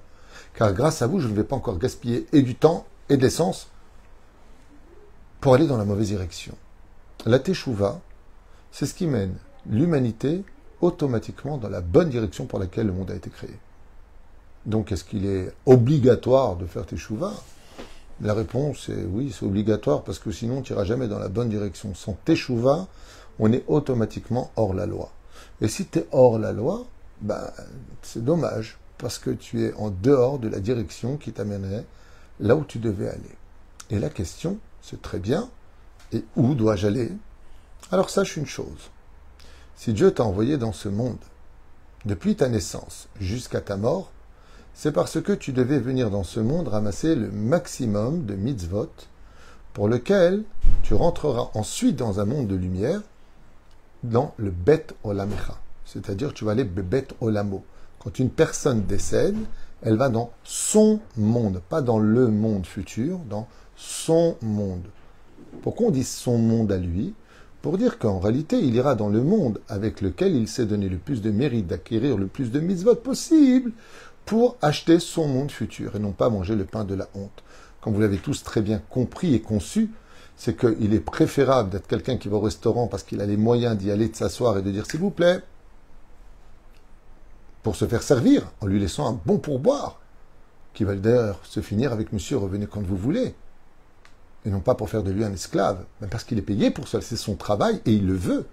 Car 0.54 0.72
grâce 0.72 1.02
à 1.02 1.06
vous, 1.06 1.20
je 1.20 1.28
ne 1.28 1.34
vais 1.34 1.44
pas 1.44 1.56
encore 1.56 1.78
gaspiller 1.78 2.26
et 2.32 2.42
du 2.42 2.54
temps 2.54 2.86
et 3.08 3.16
de 3.16 3.22
l'essence 3.22 3.68
pour 5.40 5.54
aller 5.54 5.66
dans 5.66 5.78
la 5.78 5.84
mauvaise 5.84 6.08
direction. 6.08 6.54
La 7.24 7.38
Teshuvah, 7.38 8.00
c'est 8.70 8.86
ce 8.86 8.94
qui 8.94 9.06
mène 9.06 9.34
l'humanité 9.68 10.44
automatiquement 10.80 11.56
dans 11.58 11.68
la 11.68 11.80
bonne 11.80 12.10
direction 12.10 12.46
pour 12.46 12.58
laquelle 12.58 12.86
le 12.86 12.92
monde 12.92 13.10
a 13.10 13.14
été 13.14 13.30
créé. 13.30 13.54
Donc, 14.68 14.92
est-ce 14.92 15.02
qu'il 15.02 15.24
est 15.24 15.50
obligatoire 15.64 16.56
de 16.56 16.66
faire 16.66 16.84
teshuva? 16.84 17.32
La 18.20 18.34
réponse 18.34 18.90
est 18.90 19.04
oui, 19.04 19.34
c'est 19.36 19.46
obligatoire 19.46 20.04
parce 20.04 20.18
que 20.18 20.30
sinon, 20.30 20.60
tu 20.60 20.72
n'iras 20.74 20.84
jamais 20.84 21.08
dans 21.08 21.18
la 21.18 21.28
bonne 21.28 21.48
direction. 21.48 21.94
Sans 21.94 22.12
teshuva, 22.24 22.86
on 23.38 23.50
est 23.50 23.64
automatiquement 23.66 24.50
hors 24.56 24.74
la 24.74 24.84
loi. 24.84 25.10
Et 25.62 25.68
si 25.68 25.86
tu 25.86 26.00
es 26.00 26.06
hors 26.12 26.38
la 26.38 26.52
loi, 26.52 26.86
ben, 27.22 27.50
c'est 28.02 28.22
dommage 28.22 28.78
parce 28.98 29.18
que 29.18 29.30
tu 29.30 29.64
es 29.64 29.72
en 29.74 29.90
dehors 29.90 30.38
de 30.38 30.48
la 30.48 30.60
direction 30.60 31.16
qui 31.16 31.32
t'amènerait 31.32 31.86
là 32.38 32.54
où 32.54 32.64
tu 32.64 32.78
devais 32.78 33.08
aller. 33.08 33.36
Et 33.88 33.98
la 33.98 34.10
question, 34.10 34.58
c'est 34.82 35.00
très 35.00 35.18
bien, 35.18 35.48
et 36.12 36.24
où 36.36 36.54
dois-je 36.54 36.88
aller? 36.88 37.10
Alors 37.90 38.10
sache 38.10 38.36
une 38.36 38.46
chose. 38.46 38.90
Si 39.76 39.94
Dieu 39.94 40.12
t'a 40.12 40.24
envoyé 40.24 40.58
dans 40.58 40.72
ce 40.74 40.90
monde, 40.90 41.16
depuis 42.04 42.36
ta 42.36 42.48
naissance 42.48 43.08
jusqu'à 43.18 43.62
ta 43.62 43.76
mort, 43.78 44.10
c'est 44.78 44.92
parce 44.92 45.20
que 45.20 45.32
tu 45.32 45.50
devais 45.52 45.80
venir 45.80 46.08
dans 46.08 46.22
ce 46.22 46.38
monde 46.38 46.68
ramasser 46.68 47.16
le 47.16 47.32
maximum 47.32 48.26
de 48.26 48.36
mitzvot 48.36 48.92
pour 49.72 49.88
lequel 49.88 50.44
tu 50.84 50.94
rentreras 50.94 51.50
ensuite 51.54 51.96
dans 51.96 52.20
un 52.20 52.24
monde 52.24 52.46
de 52.46 52.54
lumière, 52.54 53.00
dans 54.04 54.34
le 54.36 54.52
Bet 54.52 54.86
Olamecha. 55.02 55.58
C'est-à-dire 55.84 56.32
tu 56.32 56.44
vas 56.44 56.52
aller 56.52 56.62
Bet 56.62 57.08
Olamo. 57.20 57.64
Quand 57.98 58.20
une 58.20 58.30
personne 58.30 58.84
décède, 58.84 59.34
elle 59.82 59.96
va 59.96 60.10
dans 60.10 60.30
son 60.44 61.00
monde, 61.16 61.60
pas 61.68 61.82
dans 61.82 61.98
le 61.98 62.28
monde 62.28 62.64
futur, 62.64 63.18
dans 63.28 63.48
son 63.74 64.36
monde. 64.42 64.86
Pourquoi 65.62 65.88
on 65.88 65.90
dit 65.90 66.04
son 66.04 66.38
monde 66.38 66.70
à 66.70 66.78
lui? 66.78 67.14
Pour 67.62 67.76
dire 67.76 67.98
qu'en 67.98 68.20
réalité, 68.20 68.60
il 68.60 68.76
ira 68.76 68.94
dans 68.94 69.08
le 69.08 69.24
monde 69.24 69.60
avec 69.68 70.00
lequel 70.00 70.36
il 70.36 70.46
s'est 70.46 70.66
donné 70.66 70.88
le 70.88 70.98
plus 70.98 71.20
de 71.20 71.32
mérite 71.32 71.66
d'acquérir 71.66 72.16
le 72.16 72.28
plus 72.28 72.52
de 72.52 72.60
mitzvot 72.60 72.94
possible 72.94 73.72
pour 74.28 74.58
acheter 74.60 75.00
son 75.00 75.26
monde 75.26 75.50
futur 75.50 75.96
et 75.96 75.98
non 75.98 76.12
pas 76.12 76.28
manger 76.28 76.54
le 76.54 76.66
pain 76.66 76.84
de 76.84 76.94
la 76.94 77.08
honte. 77.14 77.42
Comme 77.80 77.94
vous 77.94 78.00
l'avez 78.02 78.18
tous 78.18 78.42
très 78.42 78.60
bien 78.60 78.78
compris 78.90 79.34
et 79.34 79.40
conçu, 79.40 79.90
c'est 80.36 80.54
qu'il 80.54 80.92
est 80.92 81.00
préférable 81.00 81.70
d'être 81.70 81.86
quelqu'un 81.86 82.18
qui 82.18 82.28
va 82.28 82.36
au 82.36 82.40
restaurant 82.40 82.88
parce 82.88 83.04
qu'il 83.04 83.22
a 83.22 83.26
les 83.26 83.38
moyens 83.38 83.78
d'y 83.78 83.90
aller, 83.90 84.06
de 84.10 84.14
s'asseoir 84.14 84.58
et 84.58 84.62
de 84.62 84.70
dire 84.70 84.84
s'il 84.84 85.00
vous 85.00 85.08
plaît, 85.08 85.40
pour 87.62 87.74
se 87.74 87.86
faire 87.86 88.02
servir, 88.02 88.52
en 88.60 88.66
lui 88.66 88.78
laissant 88.78 89.08
un 89.08 89.18
bon 89.24 89.38
pourboire, 89.38 89.98
qui 90.74 90.84
va 90.84 90.94
d'ailleurs 90.94 91.40
se 91.44 91.60
finir 91.60 91.94
avec 91.94 92.12
monsieur, 92.12 92.36
revenez 92.36 92.66
quand 92.66 92.82
vous 92.82 92.98
voulez. 92.98 93.34
Et 94.44 94.50
non 94.50 94.60
pas 94.60 94.74
pour 94.74 94.90
faire 94.90 95.02
de 95.02 95.10
lui 95.10 95.24
un 95.24 95.32
esclave, 95.32 95.86
mais 96.02 96.06
parce 96.06 96.24
qu'il 96.24 96.36
est 96.36 96.42
payé 96.42 96.70
pour 96.70 96.86
ça, 96.86 97.00
c'est 97.00 97.16
son 97.16 97.34
travail 97.34 97.80
et 97.86 97.94
il 97.94 98.06
le 98.06 98.14
veut. 98.14 98.46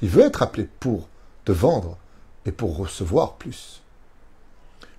Il 0.00 0.08
veut 0.08 0.24
être 0.24 0.42
appelé 0.42 0.70
pour 0.80 1.06
te 1.44 1.52
vendre 1.52 1.98
et 2.46 2.50
pour 2.50 2.78
recevoir 2.78 3.34
plus 3.34 3.82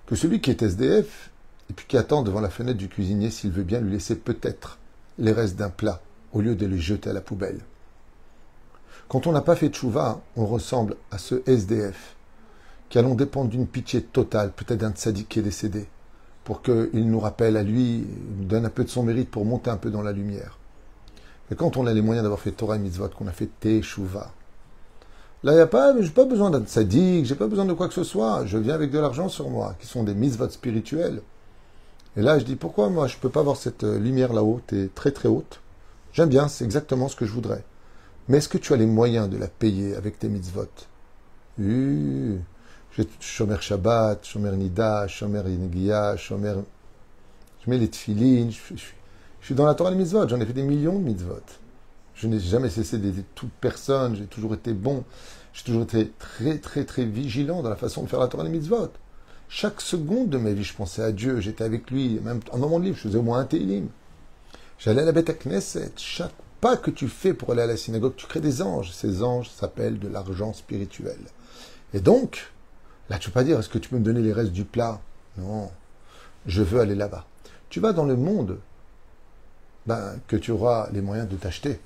que 0.10 0.16
celui 0.16 0.42
qui 0.42 0.50
est 0.50 0.64
SDF 0.64 1.30
et 1.70 1.74
puis 1.74 1.86
qui 1.88 1.96
attend 1.96 2.24
devant 2.24 2.42
la 2.42 2.50
fenêtre 2.50 2.80
du 2.80 2.90
cuisinier 2.90 3.30
s'il 3.30 3.52
veut 3.52 3.62
bien 3.62 3.80
lui 3.80 3.92
laisser 3.92 4.16
peut-être 4.16 4.80
les 5.20 5.32
restes 5.32 5.56
d'un 5.56 5.70
plat 5.70 6.02
au 6.34 6.42
lieu 6.42 6.56
de 6.56 6.66
les 6.66 6.80
jeter 6.80 7.12
à 7.12 7.14
la 7.14 7.22
poubelle. 7.22 7.60
Quand 9.08 9.28
on 9.28 9.32
n'a 9.32 9.42
pas 9.42 9.56
fait 9.56 9.70
tchouva, 9.70 10.20
on 10.36 10.48
ressemble 10.48 10.96
à 11.12 11.20
ce 11.20 11.44
SDF 11.46 12.16
qui 12.90 12.98
allons 12.98 13.14
dépendre 13.14 13.52
d'une 13.52 13.68
pitié 13.68 14.02
totale, 14.02 14.52
peut-être 14.52 14.80
d'un 14.80 14.94
tzaddik 14.94 15.30
qui 15.30 15.40
est 15.40 15.44
décédé, 15.44 15.86
pour 16.44 16.64
qu'il 16.64 16.90
nous 17.08 17.20
rappelle 17.20 17.56
à 17.56 17.62
lui, 17.62 18.08
nous 18.40 18.46
donne 18.46 18.66
un 18.66 18.72
peu 18.72 18.84
de 18.84 18.90
son 18.90 19.04
mérite 19.04 19.30
pour 19.30 19.46
monter 19.46 19.70
un 19.70 19.78
peu 19.78 19.92
dans 19.92 20.02
la 20.02 20.12
lumière. 20.12 20.58
Mais 21.50 21.56
quand 21.56 21.78
on 21.78 21.86
a 21.86 21.94
les 21.94 22.02
moyens 22.02 22.24
d'avoir 22.24 22.40
fait 22.40 22.52
Torah 22.52 22.78
et 22.78 22.80
Mitzvot, 22.80 23.10
qu'on 23.10 23.28
a 23.28 23.32
fait 23.32 23.50
Teshuvah, 23.60 24.34
Là, 25.44 25.54
il 25.54 25.56
n'y 25.56 25.62
a 25.62 25.68
pas, 25.68 25.94
j'ai 26.02 26.10
pas 26.10 26.26
besoin 26.26 26.50
d'un 26.50 26.66
sadique, 26.66 27.26
j'ai 27.26 27.36
pas 27.36 27.48
besoin 27.48 27.66
de 27.66 27.74
quoi 27.74 27.88
que 27.88 27.94
ce 27.94 28.04
soit. 28.04 28.46
Je 28.46 28.58
viens 28.58 28.74
avec 28.74 28.92
de 28.92 29.00
l'argent 29.00 29.30
sur 29.30 29.50
moi, 29.50 29.76
qui 29.80 29.88
sont 29.88 30.04
des 30.04 30.14
mitzvot 30.14 30.50
spirituels. 30.50 31.22
Et 32.18 32.22
là, 32.22 32.40
je 32.40 32.44
dis, 32.44 32.58
pourquoi 32.58 32.90
moi, 32.90 33.08
je 33.08 33.18
peux 33.18 33.30
pas 33.30 33.40
avoir 33.40 33.56
cette 33.56 33.84
euh, 33.86 33.98
lumière 34.00 34.34
là-haut, 34.34 34.62
et 34.74 34.90
très 34.94 35.12
très 35.12 35.30
haute 35.30 35.62
J'aime 36.12 36.30
bien, 36.30 36.48
c'est 36.48 36.66
exactement 36.66 37.08
ce 37.08 37.16
que 37.16 37.26
je 37.26 37.32
voudrais. 37.32 37.64
Mais 38.28 38.40
est-ce 38.40 38.50
que 38.50 38.58
tu 38.58 38.74
as 38.74 38.78
les 38.78 38.86
moyens 38.86 39.30
de 39.30 39.38
la 39.38 39.48
payer 39.48 39.96
avec 39.96 40.20
tes 40.20 40.28
mitzvot? 40.28 40.68
Euh, 41.62 42.38
J'ai 42.98 43.08
Shomer 43.20 43.62
Shabbat, 43.62 44.26
Shomer 44.26 44.52
Nida, 44.58 45.08
Shomer 45.08 45.44
Negia, 45.44 46.18
Shomer... 46.18 46.56
Je 47.64 47.70
mets 47.70 47.78
les 47.78 47.90
tfilines, 47.90 48.52
je, 48.52 48.76
suis 49.42 49.56
dans 49.56 49.66
la 49.66 49.74
Torah 49.76 49.92
des 49.92 49.98
mitzvot, 49.98 50.28
j'en 50.28 50.40
ai 50.40 50.46
fait 50.46 50.54
des 50.54 50.64
millions 50.64 50.98
de 51.00 51.04
mitzvot. 51.04 51.42
Je 52.20 52.28
n'ai 52.28 52.40
jamais 52.40 52.70
cessé 52.70 52.98
d'aider 52.98 53.24
toute 53.34 53.52
personne, 53.62 54.18
j'ai 54.18 54.26
toujours 54.26 54.54
été 54.54 54.74
bon, 54.74 55.06
j'ai 55.54 55.64
toujours 55.64 55.84
été 55.84 56.12
très 56.20 56.58
très 56.58 56.84
très 56.84 57.06
vigilant 57.06 57.64
dans 57.64 57.70
la 57.70 57.78
façon 57.78 58.04
de 58.04 58.10
faire 58.10 58.20
la 58.20 58.28
Torah 58.28 58.44
des 58.44 58.50
mitzvot. 58.50 58.92
Chaque 59.48 59.80
seconde 59.80 60.28
de 60.28 60.38
ma 60.38 60.52
vie, 60.52 60.66
je 60.66 60.76
pensais 60.76 61.02
à 61.02 61.14
Dieu, 61.14 61.40
j'étais 61.40 61.64
avec 61.64 61.90
lui, 61.90 62.20
même 62.22 62.42
en 62.52 62.58
moment 62.58 62.78
de 62.78 62.84
livre, 62.84 62.98
je 62.98 63.04
faisais 63.04 63.18
au 63.18 63.22
moins 63.22 63.40
un 63.40 63.46
télim. 63.46 63.88
J'allais 64.80 65.04
à 65.04 65.06
la 65.06 65.14
bête 65.14 65.30
à 65.30 65.34
Knesset. 65.34 65.94
Chaque 65.96 66.34
pas 66.60 66.76
que 66.76 66.92
tu 66.92 67.08
fais 67.08 67.34
pour 67.34 67.52
aller 67.52 67.62
à 67.62 67.68
la 67.68 67.78
synagogue, 67.78 68.18
tu 68.18 68.28
crées 68.28 68.42
des 68.42 68.62
anges. 68.62 68.92
Ces 68.92 69.24
anges 69.24 69.50
s'appellent 69.50 69.98
de 69.98 70.10
l'argent 70.10 70.52
spirituel. 70.52 71.20
Et 71.94 72.02
donc, 72.02 72.52
là, 73.10 73.18
tu 73.18 73.30
peux 73.30 73.36
pas 73.36 73.46
dire, 73.46 73.58
est-ce 73.58 73.70
que 73.70 73.78
tu 73.78 73.88
peux 73.88 73.98
me 73.98 74.04
donner 74.04 74.22
les 74.22 74.34
restes 74.34 74.52
du 74.52 74.66
plat? 74.66 75.00
Non, 75.38 75.72
je 76.46 76.62
veux 76.64 76.82
aller 76.82 76.96
là-bas. 76.96 77.26
Tu 77.70 77.80
vas 77.80 77.94
dans 77.94 78.04
le 78.04 78.18
monde 78.18 78.60
ben, 79.86 80.20
que 80.28 80.36
tu 80.36 80.52
auras 80.52 80.90
les 80.92 81.02
moyens 81.02 81.30
de 81.30 81.38
t'acheter 81.38 81.80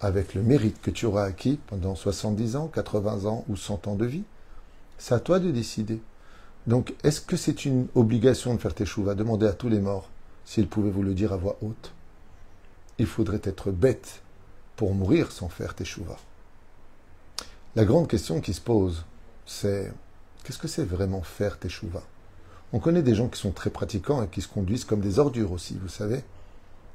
avec 0.00 0.34
le 0.34 0.42
mérite 0.42 0.80
que 0.80 0.90
tu 0.90 1.06
auras 1.06 1.24
acquis 1.24 1.58
pendant 1.66 1.94
70 1.94 2.56
ans, 2.56 2.68
80 2.68 3.26
ans 3.26 3.44
ou 3.48 3.56
100 3.56 3.86
ans 3.86 3.96
de 3.96 4.06
vie. 4.06 4.24
C'est 4.98 5.14
à 5.14 5.20
toi 5.20 5.38
de 5.38 5.50
décider. 5.50 6.00
Donc, 6.66 6.94
est-ce 7.04 7.20
que 7.20 7.36
c'est 7.36 7.64
une 7.64 7.86
obligation 7.94 8.54
de 8.54 8.60
faire 8.60 8.74
tes 8.74 8.86
choux? 8.86 9.04
Demandez 9.14 9.46
à 9.46 9.52
tous 9.52 9.68
les 9.68 9.80
morts 9.80 10.08
s'ils 10.44 10.68
pouvaient 10.68 10.90
vous 10.90 11.02
le 11.02 11.14
dire 11.14 11.32
à 11.32 11.36
voix 11.36 11.56
haute. 11.62 11.92
Il 12.98 13.06
faudrait 13.06 13.40
être 13.44 13.70
bête 13.70 14.22
pour 14.76 14.94
mourir 14.94 15.32
sans 15.32 15.48
faire 15.48 15.74
tes 15.74 15.84
choux. 15.84 16.04
La 17.76 17.84
grande 17.84 18.08
question 18.08 18.40
qui 18.40 18.52
se 18.52 18.60
pose, 18.60 19.04
c'est 19.46 19.92
qu'est-ce 20.44 20.58
que 20.58 20.68
c'est 20.68 20.84
vraiment 20.84 21.22
faire 21.22 21.58
tes 21.58 21.68
choux? 21.68 21.90
On 22.72 22.78
connaît 22.78 23.02
des 23.02 23.14
gens 23.14 23.28
qui 23.28 23.40
sont 23.40 23.52
très 23.52 23.70
pratiquants 23.70 24.22
et 24.22 24.28
qui 24.28 24.42
se 24.42 24.48
conduisent 24.48 24.84
comme 24.84 25.00
des 25.00 25.18
ordures 25.18 25.52
aussi, 25.52 25.78
vous 25.80 25.88
savez. 25.88 26.22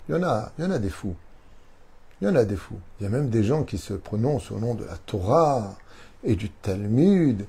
Il 0.07 0.15
y 0.15 0.17
en 0.17 0.23
a, 0.23 0.51
il 0.57 0.63
y 0.63 0.67
en 0.67 0.71
a 0.71 0.79
des 0.79 0.89
fous. 0.89 1.15
Il 2.21 2.27
y 2.27 2.31
en 2.31 2.35
a 2.35 2.45
des 2.45 2.55
fous. 2.55 2.79
Il 2.99 3.03
y 3.03 3.07
a 3.07 3.09
même 3.09 3.29
des 3.29 3.43
gens 3.43 3.63
qui 3.63 3.77
se 3.77 3.93
prononcent 3.93 4.51
au 4.51 4.59
nom 4.59 4.73
de 4.73 4.85
la 4.85 4.97
Torah 4.97 5.75
et 6.23 6.35
du 6.35 6.49
Talmud 6.49 7.45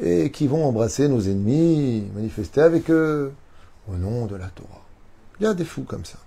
et 0.00 0.30
qui 0.30 0.46
vont 0.46 0.64
embrasser 0.66 1.08
nos 1.08 1.20
ennemis, 1.20 2.08
manifester 2.14 2.60
avec 2.60 2.90
eux 2.90 3.32
au 3.88 3.96
nom 3.96 4.26
de 4.26 4.36
la 4.36 4.48
Torah. 4.48 4.82
Il 5.40 5.44
y 5.44 5.46
a 5.46 5.54
des 5.54 5.64
fous 5.64 5.84
comme 5.84 6.04
ça. 6.04 6.18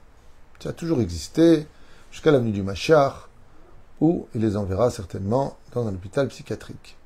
Ça 0.60 0.70
a 0.70 0.74
toujours 0.74 1.01
existé 1.01 1.68
jusqu'à 2.12 2.32
l'avenue 2.32 2.51
du 2.51 2.63
Machar 2.63 3.30
où 4.01 4.27
il 4.36 4.42
les 4.42 4.58
enverra 4.58 4.89
certainement 4.89 5.58
dans 5.74 5.88
un 5.88 5.94
hôpital 5.94 6.27
psychiatrique. 6.27 6.98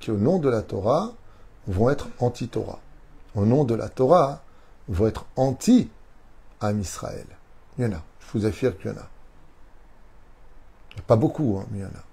Qui, 0.00 0.10
au 0.10 0.16
nom 0.16 0.38
de 0.38 0.48
la 0.48 0.62
Torah, 0.62 1.12
vont 1.66 1.90
être 1.90 2.08
anti-Torah. 2.18 2.80
Au 3.34 3.44
nom 3.44 3.64
de 3.64 3.74
la 3.74 3.88
Torah, 3.88 4.42
vont 4.88 5.06
être 5.06 5.26
anti-Am 5.36 6.80
Israël. 6.80 7.26
Il 7.78 7.84
y 7.84 7.86
en 7.86 7.92
a. 7.92 8.02
Je 8.20 8.38
vous 8.38 8.46
affirme 8.46 8.74
qu'il 8.74 8.90
y 8.90 8.94
en 8.94 8.98
a. 8.98 9.08
Pas 11.06 11.16
beaucoup, 11.16 11.58
hein, 11.58 11.66
mais 11.70 11.78
il 11.78 11.82
y 11.82 11.84
en 11.84 11.88
a. 11.88 12.04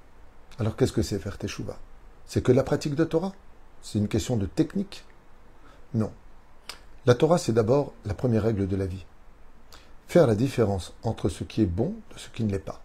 Alors 0.60 0.76
qu'est-ce 0.76 0.94
que 0.94 1.02
c'est 1.02 1.20
faire 1.20 1.38
Teshuvah 1.38 1.78
C'est 2.26 2.42
que 2.42 2.52
la 2.52 2.64
pratique 2.64 2.96
de 2.96 3.04
Torah? 3.04 3.34
C'est 3.82 4.00
une 4.00 4.08
question 4.08 4.38
de 4.38 4.46
technique? 4.46 5.04
Non. 5.94 6.12
La 7.06 7.16
Torah, 7.16 7.38
c'est 7.38 7.54
d'abord 7.54 7.94
la 8.06 8.14
première 8.14 8.44
règle 8.44 8.68
de 8.68 8.76
la 8.76 8.86
vie. 8.86 9.06
Faire 10.08 10.28
la 10.28 10.36
différence 10.36 10.94
entre 11.04 11.30
ce 11.30 11.44
qui 11.44 11.62
est 11.62 11.68
bon 11.68 11.94
de 12.14 12.20
ce 12.20 12.30
qui 12.30 12.44
ne 12.44 12.52
l'est 12.52 12.60
pas. 12.60 12.82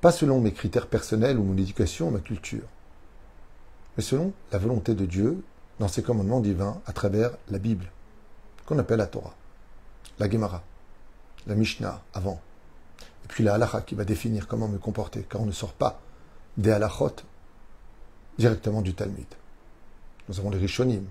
Pas 0.00 0.12
selon 0.12 0.40
mes 0.40 0.52
critères 0.52 0.86
personnels 0.86 1.38
ou 1.38 1.42
mon 1.42 1.56
éducation 1.56 2.08
ou 2.08 2.10
ma 2.10 2.20
culture, 2.20 2.66
mais 3.96 4.02
selon 4.02 4.32
la 4.52 4.58
volonté 4.58 4.94
de 4.94 5.06
Dieu 5.06 5.42
dans 5.78 5.88
ses 5.88 6.02
commandements 6.02 6.40
divins 6.40 6.80
à 6.86 6.92
travers 6.92 7.32
la 7.48 7.58
Bible, 7.58 7.90
qu'on 8.66 8.78
appelle 8.78 8.98
la 8.98 9.06
Torah, 9.06 9.34
la 10.18 10.30
Gemara 10.30 10.62
la 11.46 11.54
Mishnah 11.54 12.02
avant, 12.14 12.40
et 13.24 13.28
puis 13.28 13.44
la 13.44 13.54
halacha 13.54 13.80
qui 13.80 13.94
va 13.94 14.04
définir 14.04 14.46
comment 14.46 14.68
me 14.68 14.78
comporter, 14.78 15.26
car 15.28 15.40
on 15.40 15.46
ne 15.46 15.52
sort 15.52 15.72
pas 15.72 16.00
des 16.56 16.70
halachot 16.70 17.16
directement 18.38 18.82
du 18.82 18.94
Talmud. 18.94 19.26
Nous 20.28 20.38
avons 20.38 20.50
les 20.50 20.58
Rishonim, 20.58 21.04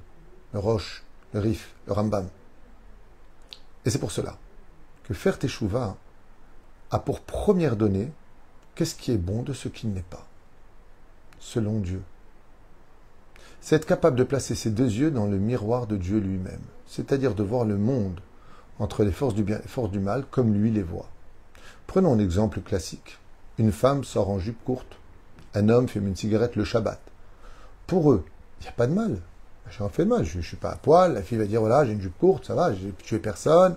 le 0.53 0.59
Roche, 0.59 1.03
le 1.33 1.39
Rif, 1.39 1.73
le 1.87 1.93
Rambam. 1.93 2.27
Et 3.85 3.89
c'est 3.89 3.99
pour 3.99 4.11
cela 4.11 4.37
que 5.03 5.13
faire 5.13 5.37
Teshuvah 5.37 5.95
a 6.91 6.99
pour 6.99 7.21
première 7.21 7.75
donnée 7.75 8.11
qu'est-ce 8.73 8.95
qui 8.95 9.11
est 9.11 9.17
bon 9.17 9.43
de 9.43 9.53
ce 9.53 9.67
qui 9.67 9.87
n'est 9.87 10.01
pas, 10.01 10.25
selon 11.39 11.79
Dieu. 11.79 12.01
C'est 13.61 13.75
être 13.75 13.85
capable 13.85 14.15
de 14.15 14.23
placer 14.23 14.55
ses 14.55 14.69
deux 14.69 14.91
yeux 14.91 15.11
dans 15.11 15.25
le 15.25 15.37
miroir 15.37 15.87
de 15.87 15.97
Dieu 15.97 16.19
lui-même, 16.19 16.61
c'est-à-dire 16.87 17.35
de 17.35 17.43
voir 17.43 17.65
le 17.65 17.77
monde 17.77 18.19
entre 18.79 19.03
les 19.03 19.11
forces 19.11 19.35
du 19.35 19.43
bien 19.43 19.57
et 19.57 19.61
les 19.61 19.67
forces 19.67 19.91
du 19.91 19.99
mal, 19.99 20.25
comme 20.29 20.53
lui 20.53 20.71
les 20.71 20.83
voit. 20.83 21.09
Prenons 21.87 22.13
un 22.13 22.19
exemple 22.19 22.61
classique. 22.61 23.19
Une 23.57 23.71
femme 23.71 24.03
sort 24.03 24.29
en 24.29 24.39
jupe 24.39 24.63
courte. 24.65 24.97
Un 25.53 25.69
homme 25.69 25.87
fume 25.87 26.07
une 26.07 26.15
cigarette 26.15 26.55
le 26.55 26.65
Shabbat. 26.65 26.99
Pour 27.87 28.11
eux, 28.11 28.25
il 28.59 28.63
n'y 28.63 28.69
a 28.69 28.73
pas 28.73 28.87
de 28.87 28.93
mal. 28.93 29.17
J'ai 29.69 29.87
fait 29.89 30.03
de 30.03 30.09
mal. 30.09 30.25
Je 30.25 30.37
ne 30.37 30.43
suis 30.43 30.57
pas 30.57 30.71
à 30.71 30.75
poil. 30.75 31.13
La 31.13 31.21
fille 31.21 31.37
va 31.37 31.45
dire 31.45 31.61
voilà, 31.61 31.85
j'ai 31.85 31.93
une 31.93 32.01
jupe 32.01 32.17
courte, 32.17 32.45
ça 32.45 32.55
va, 32.55 32.73
j'ai 32.73 32.91
tué 33.03 33.19
personne. 33.19 33.75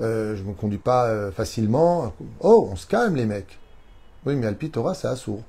Euh, 0.00 0.34
je 0.36 0.42
ne 0.42 0.48
me 0.48 0.54
conduis 0.54 0.78
pas 0.78 1.06
euh, 1.06 1.30
facilement. 1.30 2.12
Oh, 2.40 2.68
on 2.70 2.76
se 2.76 2.86
calme, 2.86 3.14
les 3.14 3.26
mecs. 3.26 3.58
Oui, 4.24 4.34
mais 4.36 4.46
Alpitora, 4.46 4.94
c'est 4.94 5.08
assourd. 5.08 5.42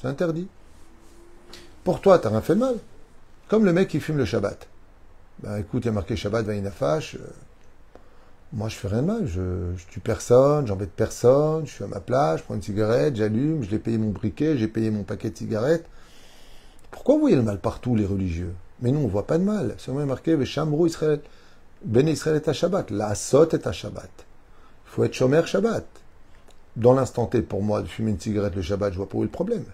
C'est 0.00 0.08
interdit. 0.08 0.48
Pour 1.84 2.00
toi, 2.00 2.18
tu 2.18 2.24
n'as 2.24 2.30
rien 2.30 2.40
fait 2.40 2.54
de 2.54 2.60
mal. 2.60 2.76
Comme 3.48 3.64
le 3.64 3.72
mec 3.72 3.88
qui 3.88 4.00
fume 4.00 4.16
le 4.16 4.24
Shabbat. 4.24 4.66
Ben 5.42 5.58
écoute, 5.58 5.84
il 5.84 5.86
y 5.86 5.88
a 5.90 5.92
marqué 5.92 6.16
Shabbat 6.16 6.46
Vainafash. 6.46 7.16
Euh, 7.16 7.18
moi 8.54 8.68
je 8.68 8.76
fais 8.76 8.88
rien 8.88 9.02
de 9.02 9.06
mal, 9.06 9.26
je, 9.26 9.42
tue 9.90 10.00
personne, 10.00 10.66
j'embête 10.66 10.92
personne, 10.92 11.66
je 11.66 11.72
suis 11.72 11.84
à 11.84 11.88
ma 11.88 12.00
place, 12.00 12.38
je 12.38 12.44
prends 12.44 12.54
une 12.54 12.62
cigarette, 12.62 13.16
j'allume, 13.16 13.62
je 13.64 13.70
l'ai 13.70 13.80
payé 13.80 13.98
mon 13.98 14.10
briquet, 14.10 14.56
j'ai 14.56 14.68
payé 14.68 14.90
mon 14.90 15.02
paquet 15.02 15.30
de 15.30 15.36
cigarettes. 15.36 15.86
Pourquoi 16.90 17.16
vous 17.16 17.22
voyez 17.22 17.36
le 17.36 17.42
mal 17.42 17.58
partout, 17.58 17.96
les 17.96 18.06
religieux? 18.06 18.54
Mais 18.80 18.92
nous, 18.92 19.00
on 19.00 19.08
voit 19.08 19.26
pas 19.26 19.38
de 19.38 19.42
mal. 19.42 19.74
C'est 19.78 19.92
même 19.92 20.06
marqué, 20.06 20.36
Veshamrou 20.36 20.86
Israël, 20.86 21.20
Ben 21.84 22.08
Israël 22.08 22.36
est 22.36 22.48
à 22.48 22.52
Shabbat, 22.52 22.90
la 22.92 23.08
Asot 23.08 23.48
est 23.50 23.66
à 23.66 23.72
Shabbat. 23.72 24.10
Il 24.86 24.90
faut 24.90 25.04
être 25.04 25.14
Shomer 25.14 25.42
Shabbat. 25.44 25.84
Dans 26.76 26.92
l'instant 26.92 27.26
T, 27.26 27.42
pour 27.42 27.62
moi, 27.62 27.82
de 27.82 27.88
fumer 27.88 28.12
une 28.12 28.20
cigarette 28.20 28.54
le 28.54 28.62
Shabbat, 28.62 28.92
je 28.92 28.98
vois 28.98 29.08
pas 29.08 29.18
où 29.18 29.22
est 29.22 29.26
le 29.26 29.30
problème. 29.30 29.64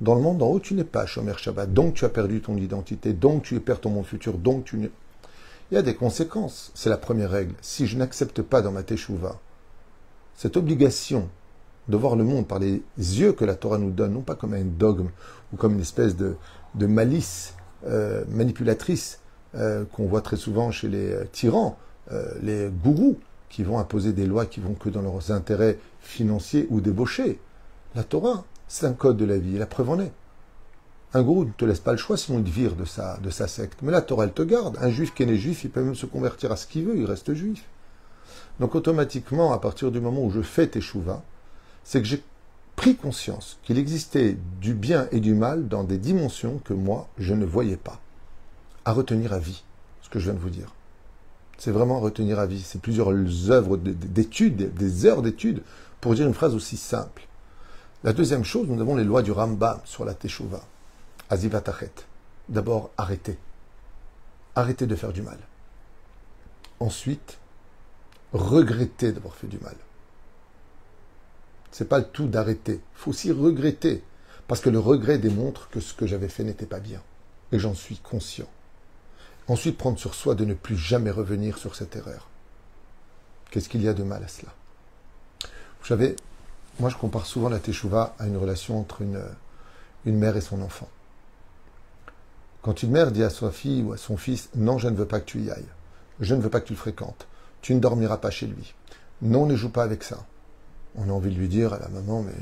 Dans 0.00 0.14
le 0.14 0.22
monde 0.22 0.42
en 0.42 0.46
haut, 0.46 0.60
tu 0.60 0.74
n'es 0.74 0.84
pas 0.84 1.04
Shomer 1.04 1.34
Shabbat, 1.36 1.72
donc 1.72 1.94
tu 1.94 2.06
as 2.06 2.08
perdu 2.08 2.40
ton 2.40 2.56
identité, 2.56 3.12
donc 3.12 3.42
tu 3.42 3.60
perds 3.60 3.80
ton 3.80 3.90
monde 3.90 4.06
futur, 4.06 4.38
donc 4.38 4.64
tu 4.64 4.78
n'es 4.78 4.90
il 5.70 5.74
y 5.74 5.78
a 5.78 5.82
des 5.82 5.94
conséquences. 5.94 6.70
C'est 6.74 6.90
la 6.90 6.96
première 6.96 7.30
règle. 7.30 7.54
Si 7.60 7.86
je 7.86 7.96
n'accepte 7.96 8.42
pas 8.42 8.62
dans 8.62 8.72
ma 8.72 8.82
teshuva 8.82 9.40
cette 10.36 10.56
obligation 10.56 11.28
de 11.88 11.96
voir 11.96 12.16
le 12.16 12.24
monde 12.24 12.46
par 12.46 12.58
les 12.58 12.82
yeux 12.96 13.32
que 13.32 13.44
la 13.44 13.54
Torah 13.54 13.78
nous 13.78 13.90
donne, 13.90 14.14
non 14.14 14.22
pas 14.22 14.34
comme 14.34 14.54
un 14.54 14.64
dogme 14.64 15.08
ou 15.52 15.56
comme 15.56 15.74
une 15.74 15.80
espèce 15.80 16.16
de, 16.16 16.36
malice 16.74 17.54
euh, 17.86 18.24
manipulatrice 18.28 19.20
euh, 19.54 19.84
qu'on 19.84 20.06
voit 20.06 20.22
très 20.22 20.36
souvent 20.36 20.70
chez 20.70 20.88
les 20.88 21.12
euh, 21.12 21.24
tyrans, 21.30 21.78
les 22.42 22.68
gourous, 22.82 23.18
qui 23.48 23.62
vont 23.62 23.78
imposer 23.78 24.12
des 24.12 24.26
lois 24.26 24.44
qui 24.46 24.60
vont 24.60 24.74
que 24.74 24.88
dans 24.88 25.00
leurs 25.00 25.30
intérêts 25.30 25.78
financiers 26.00 26.66
ou 26.70 26.80
débauchés. 26.80 27.38
La 27.94 28.02
Torah, 28.02 28.44
c'est 28.66 28.84
un 28.84 28.92
code 28.92 29.16
de 29.16 29.24
la 29.24 29.38
vie, 29.38 29.56
la 29.56 29.66
preuve 29.66 29.90
en 29.90 30.00
est. 30.00 30.12
Un 31.16 31.22
gourou 31.22 31.44
ne 31.44 31.52
te 31.52 31.64
laisse 31.64 31.78
pas 31.78 31.92
le 31.92 31.96
choix, 31.96 32.16
sinon 32.16 32.40
il 32.40 32.44
te 32.44 32.50
vire 32.50 32.74
de 32.74 32.84
sa, 32.84 33.48
secte. 33.48 33.78
Mais 33.82 33.92
la 33.92 34.02
Torah, 34.02 34.24
elle 34.24 34.32
te 34.32 34.42
garde. 34.42 34.76
Un 34.80 34.90
juif 34.90 35.14
qui 35.14 35.22
est 35.22 35.26
né 35.26 35.36
juif, 35.36 35.62
il 35.62 35.70
peut 35.70 35.82
même 35.82 35.94
se 35.94 36.06
convertir 36.06 36.50
à 36.50 36.56
ce 36.56 36.66
qu'il 36.66 36.84
veut, 36.84 36.98
il 36.98 37.04
reste 37.04 37.32
juif. 37.34 37.64
Donc 38.58 38.74
automatiquement, 38.74 39.52
à 39.52 39.58
partir 39.58 39.92
du 39.92 40.00
moment 40.00 40.24
où 40.24 40.30
je 40.30 40.42
fais 40.42 40.66
teshuva, 40.66 41.22
c'est 41.84 42.02
que 42.02 42.08
j'ai 42.08 42.22
pris 42.74 42.96
conscience 42.96 43.58
qu'il 43.62 43.78
existait 43.78 44.36
du 44.60 44.74
bien 44.74 45.06
et 45.12 45.20
du 45.20 45.34
mal 45.34 45.68
dans 45.68 45.84
des 45.84 45.98
dimensions 45.98 46.60
que 46.64 46.74
moi, 46.74 47.08
je 47.16 47.34
ne 47.34 47.44
voyais 47.44 47.76
pas. 47.76 48.00
À 48.84 48.92
retenir 48.92 49.32
à 49.32 49.38
vie, 49.38 49.62
ce 50.02 50.08
que 50.08 50.18
je 50.18 50.24
viens 50.24 50.34
de 50.34 50.42
vous 50.42 50.50
dire. 50.50 50.74
C'est 51.58 51.70
vraiment 51.70 51.98
à 51.98 52.00
retenir 52.00 52.40
à 52.40 52.46
vie. 52.46 52.60
C'est 52.60 52.80
plusieurs 52.80 53.10
œuvres 53.50 53.76
d'études, 53.76 54.74
des 54.74 55.06
heures 55.06 55.22
d'études, 55.22 55.62
pour 56.00 56.14
dire 56.16 56.26
une 56.26 56.34
phrase 56.34 56.56
aussi 56.56 56.76
simple. 56.76 57.28
La 58.02 58.12
deuxième 58.12 58.44
chose, 58.44 58.66
nous 58.68 58.80
avons 58.80 58.96
les 58.96 59.04
lois 59.04 59.22
du 59.22 59.30
Rambam 59.30 59.78
sur 59.84 60.04
la 60.04 60.14
teshuva. 60.14 60.60
Azivatachet. 61.34 62.06
D'abord, 62.48 62.90
arrêtez. 62.96 63.38
Arrêtez 64.54 64.86
de 64.86 64.96
faire 64.96 65.12
du 65.12 65.20
mal. 65.20 65.38
Ensuite, 66.80 67.38
regrettez 68.32 69.12
d'avoir 69.12 69.34
fait 69.34 69.48
du 69.48 69.58
mal. 69.58 69.76
C'est 71.72 71.88
pas 71.88 71.98
le 71.98 72.04
tout 72.04 72.28
d'arrêter. 72.28 72.74
Il 72.74 72.98
faut 72.98 73.10
aussi 73.10 73.32
regretter. 73.32 74.02
Parce 74.46 74.60
que 74.60 74.70
le 74.70 74.78
regret 74.78 75.18
démontre 75.18 75.68
que 75.70 75.80
ce 75.80 75.92
que 75.94 76.06
j'avais 76.06 76.28
fait 76.28 76.44
n'était 76.44 76.66
pas 76.66 76.80
bien. 76.80 77.02
Et 77.50 77.58
j'en 77.58 77.74
suis 77.74 77.96
conscient. 77.96 78.48
Ensuite, 79.48 79.76
prendre 79.76 79.98
sur 79.98 80.14
soi 80.14 80.34
de 80.34 80.44
ne 80.44 80.54
plus 80.54 80.76
jamais 80.76 81.10
revenir 81.10 81.58
sur 81.58 81.74
cette 81.74 81.96
erreur. 81.96 82.28
Qu'est-ce 83.50 83.68
qu'il 83.68 83.82
y 83.82 83.88
a 83.88 83.94
de 83.94 84.02
mal 84.02 84.22
à 84.22 84.28
cela? 84.28 84.52
Vous 85.80 85.86
savez, 85.86 86.16
moi 86.78 86.90
je 86.90 86.96
compare 86.96 87.26
souvent 87.26 87.48
la 87.48 87.58
teshuva 87.58 88.14
à 88.18 88.26
une 88.26 88.36
relation 88.36 88.78
entre 88.78 89.02
une, 89.02 89.22
une 90.04 90.18
mère 90.18 90.36
et 90.36 90.40
son 90.40 90.62
enfant. 90.62 90.88
Quand 92.64 92.82
une 92.82 92.92
mère 92.92 93.12
dit 93.12 93.22
à 93.22 93.28
sa 93.28 93.50
fille 93.50 93.82
ou 93.82 93.92
à 93.92 93.98
son 93.98 94.16
fils 94.16 94.48
Non, 94.54 94.78
je 94.78 94.88
ne 94.88 94.96
veux 94.96 95.04
pas 95.04 95.20
que 95.20 95.26
tu 95.26 95.42
y 95.42 95.50
ailles. 95.50 95.68
Je 96.20 96.34
ne 96.34 96.40
veux 96.40 96.48
pas 96.48 96.62
que 96.62 96.66
tu 96.66 96.72
le 96.72 96.78
fréquentes. 96.78 97.26
Tu 97.60 97.74
ne 97.74 97.78
dormiras 97.78 98.16
pas 98.16 98.30
chez 98.30 98.46
lui. 98.46 98.74
Non, 99.20 99.44
ne 99.44 99.54
joue 99.54 99.68
pas 99.68 99.82
avec 99.82 100.02
ça. 100.02 100.24
On 100.94 101.10
a 101.10 101.12
envie 101.12 101.28
de 101.28 101.38
lui 101.38 101.48
dire 101.48 101.74
à 101.74 101.78
la 101.78 101.88
maman 101.88 102.22
Mais 102.22 102.32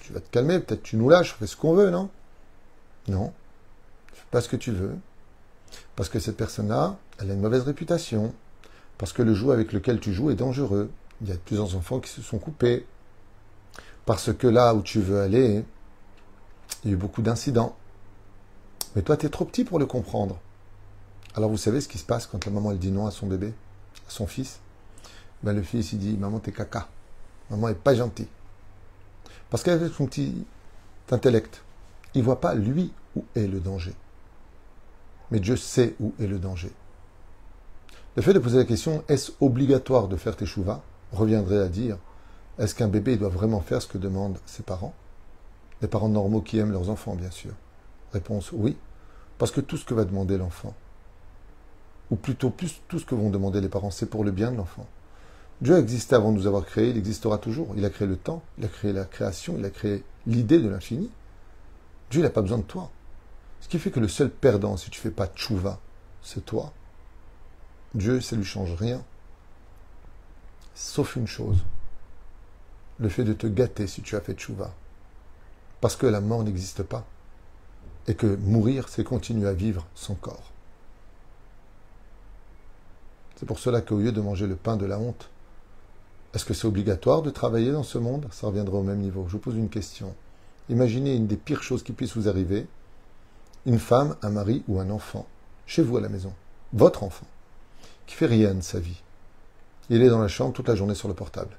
tu, 0.00 0.12
vas 0.12 0.20
te 0.20 0.30
calmer, 0.30 0.60
peut-être 0.60 0.84
tu 0.84 0.96
nous 0.96 1.08
lâches, 1.08 1.34
fais 1.34 1.48
ce 1.48 1.56
qu'on 1.56 1.74
veut, 1.74 1.90
non? 1.90 2.08
Non. 3.08 3.32
Fais 4.12 4.26
pas 4.30 4.40
ce 4.40 4.48
que 4.48 4.54
tu 4.54 4.70
veux. 4.70 4.94
Parce 5.96 6.08
que 6.08 6.20
cette 6.20 6.36
personne-là, 6.36 6.96
elle 7.18 7.32
a 7.32 7.34
une 7.34 7.40
mauvaise 7.40 7.62
réputation. 7.62 8.32
Parce 8.96 9.12
que 9.12 9.22
le 9.22 9.34
jeu 9.34 9.50
avec 9.50 9.72
lequel 9.72 9.98
tu 9.98 10.12
joues 10.12 10.30
est 10.30 10.36
dangereux. 10.36 10.88
Il 11.20 11.28
y 11.28 11.32
a 11.32 11.36
plusieurs 11.36 11.74
enfants 11.74 11.98
qui 11.98 12.10
se 12.10 12.22
sont 12.22 12.38
coupés. 12.38 12.86
Parce 14.06 14.32
que 14.32 14.46
là 14.46 14.72
où 14.72 14.82
tu 14.82 15.00
veux 15.00 15.20
aller, 15.20 15.64
il 16.84 16.90
y 16.90 16.92
a 16.92 16.94
eu 16.94 16.96
beaucoup 16.96 17.22
d'incidents. 17.22 17.74
Mais 18.94 19.02
toi, 19.02 19.16
tu 19.16 19.26
es 19.26 19.28
trop 19.28 19.44
petit 19.44 19.64
pour 19.64 19.78
le 19.78 19.86
comprendre. 19.86 20.38
Alors 21.34 21.48
vous 21.50 21.56
savez 21.56 21.80
ce 21.80 21.88
qui 21.88 21.98
se 21.98 22.04
passe 22.04 22.26
quand 22.26 22.44
la 22.44 22.52
maman 22.52 22.72
elle 22.72 22.78
dit 22.78 22.90
non 22.90 23.06
à 23.06 23.10
son 23.10 23.26
bébé, 23.26 23.54
à 24.06 24.10
son 24.10 24.26
fils? 24.26 24.60
Ben, 25.42 25.54
Le 25.54 25.62
fils 25.62 25.92
il 25.92 25.98
dit 25.98 26.16
Maman, 26.16 26.38
t'es 26.40 26.52
caca. 26.52 26.88
Maman 27.50 27.68
est 27.68 27.74
pas 27.74 27.94
gentille. 27.94 28.28
Parce 29.50 29.62
qu'avec 29.62 29.92
son 29.92 30.06
petit 30.06 30.46
intellect, 31.10 31.62
il 32.14 32.20
ne 32.20 32.24
voit 32.24 32.40
pas 32.40 32.54
lui 32.54 32.92
où 33.16 33.24
est 33.34 33.46
le 33.46 33.60
danger. 33.60 33.94
Mais 35.30 35.40
Dieu 35.40 35.56
sait 35.56 35.94
où 36.00 36.12
est 36.20 36.26
le 36.26 36.38
danger. 36.38 36.70
Le 38.16 38.22
fait 38.22 38.34
de 38.34 38.38
poser 38.38 38.58
la 38.58 38.64
question 38.64 39.02
est-ce 39.08 39.32
obligatoire 39.40 40.08
de 40.08 40.16
faire 40.16 40.36
tes 40.36 40.46
chouvas 40.46 40.82
reviendrait 41.12 41.62
à 41.62 41.68
dire 41.68 41.96
est-ce 42.58 42.74
qu'un 42.74 42.88
bébé 42.88 43.16
doit 43.16 43.30
vraiment 43.30 43.60
faire 43.60 43.80
ce 43.80 43.86
que 43.86 43.96
demandent 43.96 44.38
ses 44.44 44.62
parents? 44.62 44.94
Les 45.80 45.88
parents 45.88 46.10
normaux 46.10 46.42
qui 46.42 46.58
aiment 46.58 46.72
leurs 46.72 46.90
enfants, 46.90 47.14
bien 47.14 47.30
sûr. 47.30 47.52
Réponse 48.12 48.52
oui, 48.52 48.76
parce 49.38 49.50
que 49.50 49.60
tout 49.60 49.76
ce 49.76 49.84
que 49.84 49.94
va 49.94 50.04
demander 50.04 50.36
l'enfant, 50.36 50.74
ou 52.10 52.16
plutôt 52.16 52.50
plus 52.50 52.80
tout 52.88 52.98
ce 52.98 53.06
que 53.06 53.14
vont 53.14 53.30
demander 53.30 53.60
les 53.60 53.68
parents, 53.68 53.90
c'est 53.90 54.06
pour 54.06 54.22
le 54.22 54.30
bien 54.30 54.52
de 54.52 54.56
l'enfant. 54.56 54.86
Dieu 55.62 55.76
a 55.76 55.78
existé 55.78 56.14
avant 56.14 56.32
de 56.32 56.38
nous 56.38 56.46
avoir 56.46 56.64
créé, 56.64 56.90
il 56.90 56.98
existera 56.98 57.38
toujours. 57.38 57.72
Il 57.76 57.84
a 57.84 57.90
créé 57.90 58.08
le 58.08 58.16
temps, 58.16 58.42
il 58.58 58.64
a 58.64 58.68
créé 58.68 58.92
la 58.92 59.04
création, 59.04 59.54
il 59.56 59.64
a 59.64 59.70
créé 59.70 60.04
l'idée 60.26 60.58
de 60.58 60.68
l'infini. 60.68 61.08
Dieu 62.10 62.20
n'a 62.20 62.30
pas 62.30 62.42
besoin 62.42 62.58
de 62.58 62.64
toi. 62.64 62.90
Ce 63.60 63.68
qui 63.68 63.78
fait 63.78 63.92
que 63.92 64.00
le 64.00 64.08
seul 64.08 64.28
perdant, 64.28 64.76
si 64.76 64.90
tu 64.90 64.98
ne 64.98 65.02
fais 65.02 65.10
pas 65.10 65.28
tchouva, 65.28 65.78
c'est 66.20 66.44
toi. 66.44 66.72
Dieu, 67.94 68.20
ça 68.20 68.34
ne 68.34 68.40
lui 68.40 68.46
change 68.46 68.74
rien. 68.74 69.04
Sauf 70.74 71.16
une 71.16 71.28
chose, 71.28 71.58
le 72.98 73.08
fait 73.08 73.24
de 73.24 73.32
te 73.32 73.46
gâter 73.46 73.86
si 73.86 74.02
tu 74.02 74.16
as 74.16 74.20
fait 74.20 74.34
tchouva. 74.34 74.74
Parce 75.80 75.94
que 75.94 76.06
la 76.06 76.20
mort 76.20 76.42
n'existe 76.42 76.82
pas 76.82 77.06
et 78.08 78.14
que 78.14 78.36
mourir, 78.36 78.88
c'est 78.88 79.04
continuer 79.04 79.48
à 79.48 79.52
vivre 79.52 79.86
son 79.94 80.14
corps. 80.14 80.50
C'est 83.36 83.46
pour 83.46 83.58
cela 83.58 83.80
qu'au 83.80 83.98
lieu 83.98 84.12
de 84.12 84.20
manger 84.20 84.46
le 84.46 84.56
pain 84.56 84.76
de 84.76 84.86
la 84.86 84.98
honte, 84.98 85.28
est-ce 86.34 86.44
que 86.44 86.54
c'est 86.54 86.66
obligatoire 86.66 87.22
de 87.22 87.30
travailler 87.30 87.72
dans 87.72 87.82
ce 87.82 87.98
monde? 87.98 88.26
Ça 88.30 88.46
reviendra 88.46 88.78
au 88.78 88.82
même 88.82 89.00
niveau. 89.00 89.24
Je 89.26 89.32
vous 89.32 89.38
pose 89.38 89.56
une 89.56 89.68
question. 89.68 90.14
Imaginez 90.68 91.14
une 91.14 91.26
des 91.26 91.36
pires 91.36 91.62
choses 91.62 91.82
qui 91.82 91.92
puissent 91.92 92.16
vous 92.16 92.28
arriver. 92.28 92.66
Une 93.66 93.78
femme, 93.78 94.16
un 94.22 94.30
mari 94.30 94.62
ou 94.66 94.80
un 94.80 94.90
enfant, 94.90 95.26
chez 95.66 95.82
vous 95.82 95.96
à 95.96 96.00
la 96.00 96.08
maison, 96.08 96.32
votre 96.72 97.02
enfant, 97.02 97.26
qui 98.06 98.14
fait 98.14 98.26
rien 98.26 98.54
de 98.54 98.60
sa 98.62 98.80
vie. 98.80 99.02
Il 99.90 100.02
est 100.02 100.08
dans 100.08 100.20
la 100.20 100.28
chambre 100.28 100.52
toute 100.52 100.68
la 100.68 100.74
journée 100.74 100.94
sur 100.94 101.08
le 101.08 101.14
portable. 101.14 101.56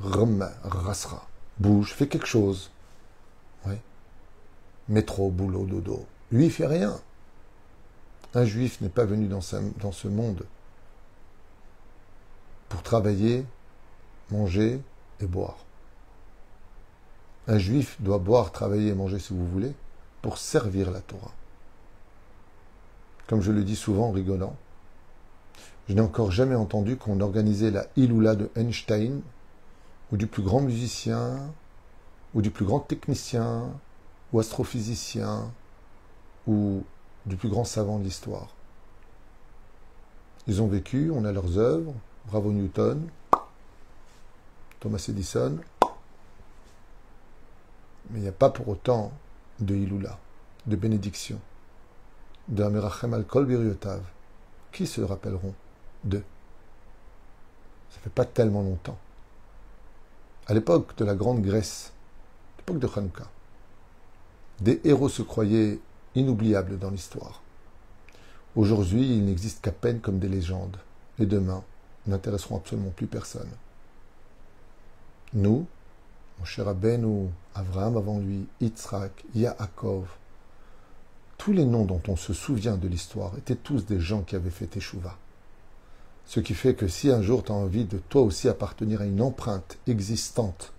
Rem, 0.00 0.48
rasera, 0.62 1.26
bouge, 1.58 1.92
fait 1.92 2.08
quelque 2.08 2.26
chose. 2.26 2.70
Métro, 4.88 5.30
boulot, 5.30 5.66
dodo. 5.66 6.06
Lui, 6.32 6.46
il 6.46 6.50
fait 6.50 6.66
rien. 6.66 7.00
Un 8.34 8.44
juif 8.44 8.80
n'est 8.80 8.88
pas 8.88 9.04
venu 9.04 9.26
dans, 9.26 9.40
dans 9.80 9.92
ce 9.92 10.08
monde 10.08 10.44
pour 12.68 12.82
travailler, 12.82 13.44
manger 14.30 14.80
et 15.20 15.26
boire. 15.26 15.56
Un 17.46 17.58
juif 17.58 17.96
doit 18.00 18.18
boire, 18.18 18.52
travailler 18.52 18.88
et 18.90 18.94
manger 18.94 19.18
si 19.18 19.32
vous 19.32 19.46
voulez 19.46 19.72
pour 20.20 20.36
servir 20.36 20.90
la 20.90 21.00
Torah. 21.00 21.32
Comme 23.26 23.40
je 23.40 23.52
le 23.52 23.64
dis 23.64 23.76
souvent 23.76 24.08
en 24.08 24.12
rigolant, 24.12 24.56
je 25.88 25.94
n'ai 25.94 26.00
encore 26.02 26.30
jamais 26.30 26.54
entendu 26.54 26.96
qu'on 26.96 27.20
organisait 27.20 27.70
la 27.70 27.86
Iloula 27.96 28.34
de 28.34 28.50
Einstein 28.54 29.22
ou 30.12 30.18
du 30.18 30.26
plus 30.26 30.42
grand 30.42 30.60
musicien 30.60 31.38
ou 32.34 32.42
du 32.42 32.50
plus 32.50 32.66
grand 32.66 32.80
technicien 32.80 33.70
ou 34.32 34.40
astrophysicien 34.40 35.50
ou 36.46 36.82
du 37.26 37.36
plus 37.36 37.48
grand 37.48 37.64
savant 37.64 37.98
de 37.98 38.04
l'histoire. 38.04 38.48
Ils 40.46 40.62
ont 40.62 40.66
vécu, 40.66 41.10
on 41.14 41.24
a 41.24 41.32
leurs 41.32 41.58
œuvres, 41.58 41.94
bravo 42.26 42.52
Newton, 42.52 43.06
Thomas 44.80 45.04
Edison, 45.08 45.58
mais 48.10 48.20
il 48.20 48.22
n'y 48.22 48.28
a 48.28 48.32
pas 48.32 48.50
pour 48.50 48.68
autant 48.68 49.12
de 49.60 49.74
Iloula, 49.74 50.18
de 50.66 50.76
bénédiction, 50.76 51.40
de 52.48 52.62
Amirachem 52.62 53.22
Biriotav. 53.22 54.02
Qui 54.72 54.86
se 54.86 55.00
rappelleront 55.00 55.54
d'eux 56.04 56.24
Ça 57.90 57.98
fait 58.00 58.10
pas 58.10 58.26
tellement 58.26 58.62
longtemps. 58.62 58.98
À 60.46 60.54
l'époque 60.54 60.96
de 60.96 61.04
la 61.04 61.14
Grande 61.14 61.42
Grèce, 61.42 61.92
l'époque 62.58 62.78
de 62.78 62.88
Hanouka, 62.94 63.24
des 64.60 64.80
héros 64.84 65.08
se 65.08 65.22
croyaient 65.22 65.78
inoubliables 66.14 66.78
dans 66.78 66.90
l'histoire. 66.90 67.42
Aujourd'hui, 68.56 69.16
ils 69.16 69.24
n'existent 69.24 69.60
qu'à 69.62 69.72
peine 69.72 70.00
comme 70.00 70.18
des 70.18 70.28
légendes. 70.28 70.76
Et 71.20 71.26
demain, 71.26 71.62
n'intéresseront 72.06 72.56
absolument 72.56 72.90
plus 72.90 73.06
personne. 73.06 73.50
Nous, 75.34 75.66
mon 76.38 76.44
cher 76.44 76.66
ou 77.04 77.30
Abraham 77.54 77.96
avant 77.96 78.18
lui, 78.18 78.46
Yitzhak, 78.60 79.24
Yaakov, 79.34 80.06
tous 81.36 81.52
les 81.52 81.64
noms 81.64 81.84
dont 81.84 82.02
on 82.08 82.16
se 82.16 82.32
souvient 82.32 82.76
de 82.76 82.88
l'histoire 82.88 83.36
étaient 83.36 83.56
tous 83.56 83.86
des 83.86 84.00
gens 84.00 84.22
qui 84.22 84.36
avaient 84.36 84.50
fait 84.50 84.66
Teshuvah. 84.66 85.16
Ce 86.26 86.40
qui 86.40 86.54
fait 86.54 86.74
que 86.74 86.88
si 86.88 87.10
un 87.10 87.22
jour 87.22 87.44
tu 87.44 87.52
as 87.52 87.54
envie 87.54 87.84
de 87.84 87.98
toi 87.98 88.22
aussi 88.22 88.48
appartenir 88.48 89.00
à 89.00 89.06
une 89.06 89.22
empreinte 89.22 89.78
existante 89.86 90.72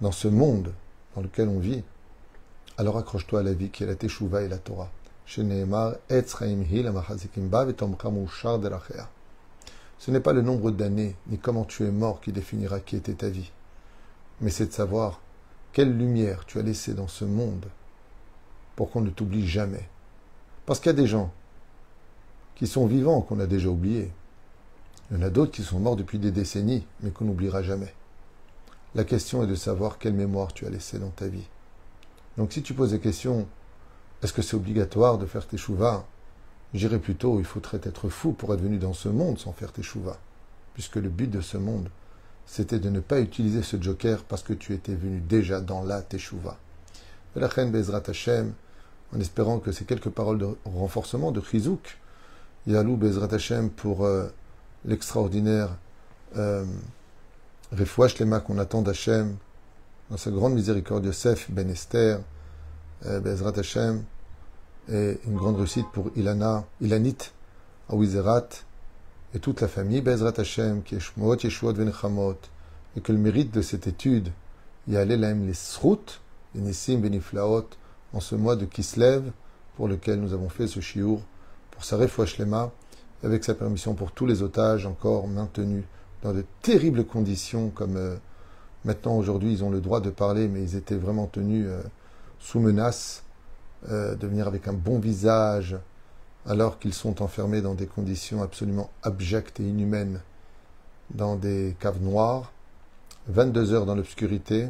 dans 0.00 0.12
ce 0.12 0.28
monde 0.28 0.72
dans 1.14 1.22
lequel 1.22 1.48
on 1.48 1.58
vit, 1.58 1.82
alors 2.78 2.96
accroche-toi 2.96 3.40
à 3.40 3.42
la 3.42 3.52
vie 3.52 3.70
qui 3.70 3.82
est 3.82 3.86
la 3.86 3.96
Teshuvah 3.96 4.42
et 4.42 4.48
la 4.48 4.58
Torah. 4.58 4.88
Ce 5.26 5.40
n'est 5.42 5.66
pas 10.20 10.32
le 10.32 10.42
nombre 10.42 10.70
d'années 10.70 11.16
ni 11.26 11.38
comment 11.38 11.64
tu 11.64 11.84
es 11.84 11.90
mort 11.90 12.20
qui 12.20 12.30
définira 12.32 12.78
qui 12.78 12.94
était 12.94 13.14
ta 13.14 13.28
vie, 13.28 13.50
mais 14.40 14.50
c'est 14.50 14.66
de 14.66 14.72
savoir 14.72 15.20
quelle 15.72 15.98
lumière 15.98 16.44
tu 16.46 16.60
as 16.60 16.62
laissée 16.62 16.94
dans 16.94 17.08
ce 17.08 17.24
monde 17.24 17.66
pour 18.76 18.90
qu'on 18.90 19.00
ne 19.00 19.10
t'oublie 19.10 19.46
jamais. 19.46 19.88
Parce 20.64 20.78
qu'il 20.78 20.90
y 20.90 20.94
a 20.94 21.02
des 21.02 21.08
gens 21.08 21.32
qui 22.54 22.68
sont 22.68 22.86
vivants 22.86 23.22
qu'on 23.22 23.40
a 23.40 23.46
déjà 23.46 23.68
oubliés. 23.68 24.12
Il 25.10 25.16
y 25.16 25.20
en 25.20 25.26
a 25.26 25.30
d'autres 25.30 25.52
qui 25.52 25.64
sont 25.64 25.80
morts 25.80 25.96
depuis 25.96 26.20
des 26.20 26.30
décennies, 26.30 26.86
mais 27.00 27.10
qu'on 27.10 27.24
n'oubliera 27.24 27.62
jamais. 27.62 27.92
La 28.94 29.02
question 29.04 29.42
est 29.42 29.48
de 29.48 29.54
savoir 29.56 29.98
quelle 29.98 30.14
mémoire 30.14 30.52
tu 30.52 30.64
as 30.64 30.70
laissée 30.70 30.98
dans 30.98 31.10
ta 31.10 31.26
vie. 31.26 31.48
Donc 32.38 32.52
si 32.52 32.62
tu 32.62 32.72
poses 32.72 32.92
des 32.92 33.00
questions, 33.00 33.46
est-ce 34.22 34.32
que 34.32 34.42
c'est 34.42 34.54
obligatoire 34.54 35.18
de 35.18 35.26
faire 35.26 35.46
tes 35.46 35.58
chouvas? 35.58 36.04
J'irais 36.72 37.00
plutôt, 37.00 37.40
il 37.40 37.44
faudrait 37.44 37.80
être 37.82 38.08
fou 38.08 38.32
pour 38.32 38.54
être 38.54 38.60
venu 38.60 38.78
dans 38.78 38.92
ce 38.92 39.08
monde 39.08 39.38
sans 39.38 39.52
faire 39.52 39.72
tes 39.72 39.82
chouvas. 39.82 40.18
Puisque 40.72 40.96
le 40.96 41.08
but 41.08 41.28
de 41.28 41.40
ce 41.40 41.56
monde, 41.56 41.90
c'était 42.46 42.78
de 42.78 42.90
ne 42.90 43.00
pas 43.00 43.20
utiliser 43.20 43.62
ce 43.62 43.80
joker 43.80 44.22
parce 44.22 44.44
que 44.44 44.52
tu 44.52 44.72
étais 44.72 44.94
venu 44.94 45.20
déjà 45.20 45.60
dans 45.60 45.82
la 45.82 46.00
teshuva. 46.00 46.56
La 47.34 47.48
Bezrat 47.48 48.04
Hashem, 48.06 48.52
en 49.14 49.20
espérant 49.20 49.58
que 49.58 49.72
ces 49.72 49.84
quelques 49.84 50.10
paroles 50.10 50.38
de 50.38 50.48
renforcement 50.64 51.32
de 51.32 51.40
Chizouk, 51.40 51.98
Yalou 52.68 52.96
Bezrat 52.96 53.34
Hashem 53.34 53.68
pour 53.68 54.04
euh, 54.04 54.28
l'extraordinaire 54.84 55.70
euh, 56.36 56.64
refouach 57.72 58.18
lema 58.20 58.40
qu'on 58.40 58.58
attend 58.58 58.82
d'Hachem, 58.82 59.36
dans 60.10 60.16
sa 60.16 60.30
grande 60.30 60.54
miséricorde, 60.54 61.04
Yosef 61.04 61.50
Ben 61.50 61.68
Esther, 61.68 62.20
euh, 63.06 63.20
Bezrat 63.20 63.58
Hashem, 63.58 64.02
et 64.90 65.18
une 65.26 65.36
grande 65.36 65.56
réussite 65.56 65.86
pour 65.92 66.10
Ilana, 66.16 66.64
Ilanit, 66.80 67.32
Awizerat, 67.90 68.48
et 69.34 69.38
toute 69.38 69.60
la 69.60 69.68
famille, 69.68 70.00
Bezrat 70.00 70.32
Hashem, 70.38 70.82
qui 70.82 70.94
est 70.94 71.00
Shmuot, 71.00 71.36
Yeshuot, 71.36 71.74
Venechamot, 71.74 72.38
et 72.96 73.00
que 73.00 73.12
le 73.12 73.18
mérite 73.18 73.52
de 73.52 73.60
cette 73.60 73.86
étude, 73.86 74.30
y 74.88 74.96
a 74.96 75.04
les 75.04 75.54
Srout, 75.54 76.20
Nissim, 76.54 77.00
Beniflaot, 77.00 77.68
en 78.14 78.20
ce 78.20 78.34
mois 78.34 78.56
de 78.56 78.64
Kislev, 78.64 79.30
pour 79.76 79.88
lequel 79.88 80.20
nous 80.20 80.32
avons 80.32 80.48
fait 80.48 80.66
ce 80.66 80.80
chiour, 80.80 81.20
pour 81.70 81.84
sa 81.84 81.98
refouach 81.98 82.38
lema, 82.38 82.72
avec 83.22 83.44
sa 83.44 83.54
permission 83.54 83.94
pour 83.94 84.12
tous 84.12 84.24
les 84.24 84.42
otages 84.42 84.86
encore 84.86 85.28
maintenus 85.28 85.84
dans 86.22 86.32
de 86.32 86.44
terribles 86.62 87.04
conditions, 87.04 87.68
comme 87.68 87.96
euh, 87.96 88.16
maintenant 88.84 89.16
aujourd'hui 89.16 89.52
ils 89.52 89.64
ont 89.64 89.70
le 89.70 89.80
droit 89.80 90.00
de 90.00 90.10
parler, 90.10 90.48
mais 90.48 90.62
ils 90.62 90.76
étaient 90.76 90.96
vraiment 90.96 91.26
tenus 91.26 91.66
euh, 91.68 91.82
sous 92.38 92.60
menace 92.60 93.24
euh, 93.90 94.14
de 94.14 94.26
venir 94.26 94.46
avec 94.46 94.68
un 94.68 94.72
bon 94.72 94.98
visage, 94.98 95.76
alors 96.46 96.78
qu'ils 96.78 96.94
sont 96.94 97.22
enfermés 97.22 97.60
dans 97.60 97.74
des 97.74 97.86
conditions 97.86 98.42
absolument 98.42 98.90
abjectes 99.02 99.60
et 99.60 99.64
inhumaines, 99.64 100.20
dans 101.10 101.36
des 101.36 101.76
caves 101.78 102.02
noires, 102.02 102.52
22 103.28 103.72
heures 103.72 103.86
dans 103.86 103.94
l'obscurité. 103.94 104.68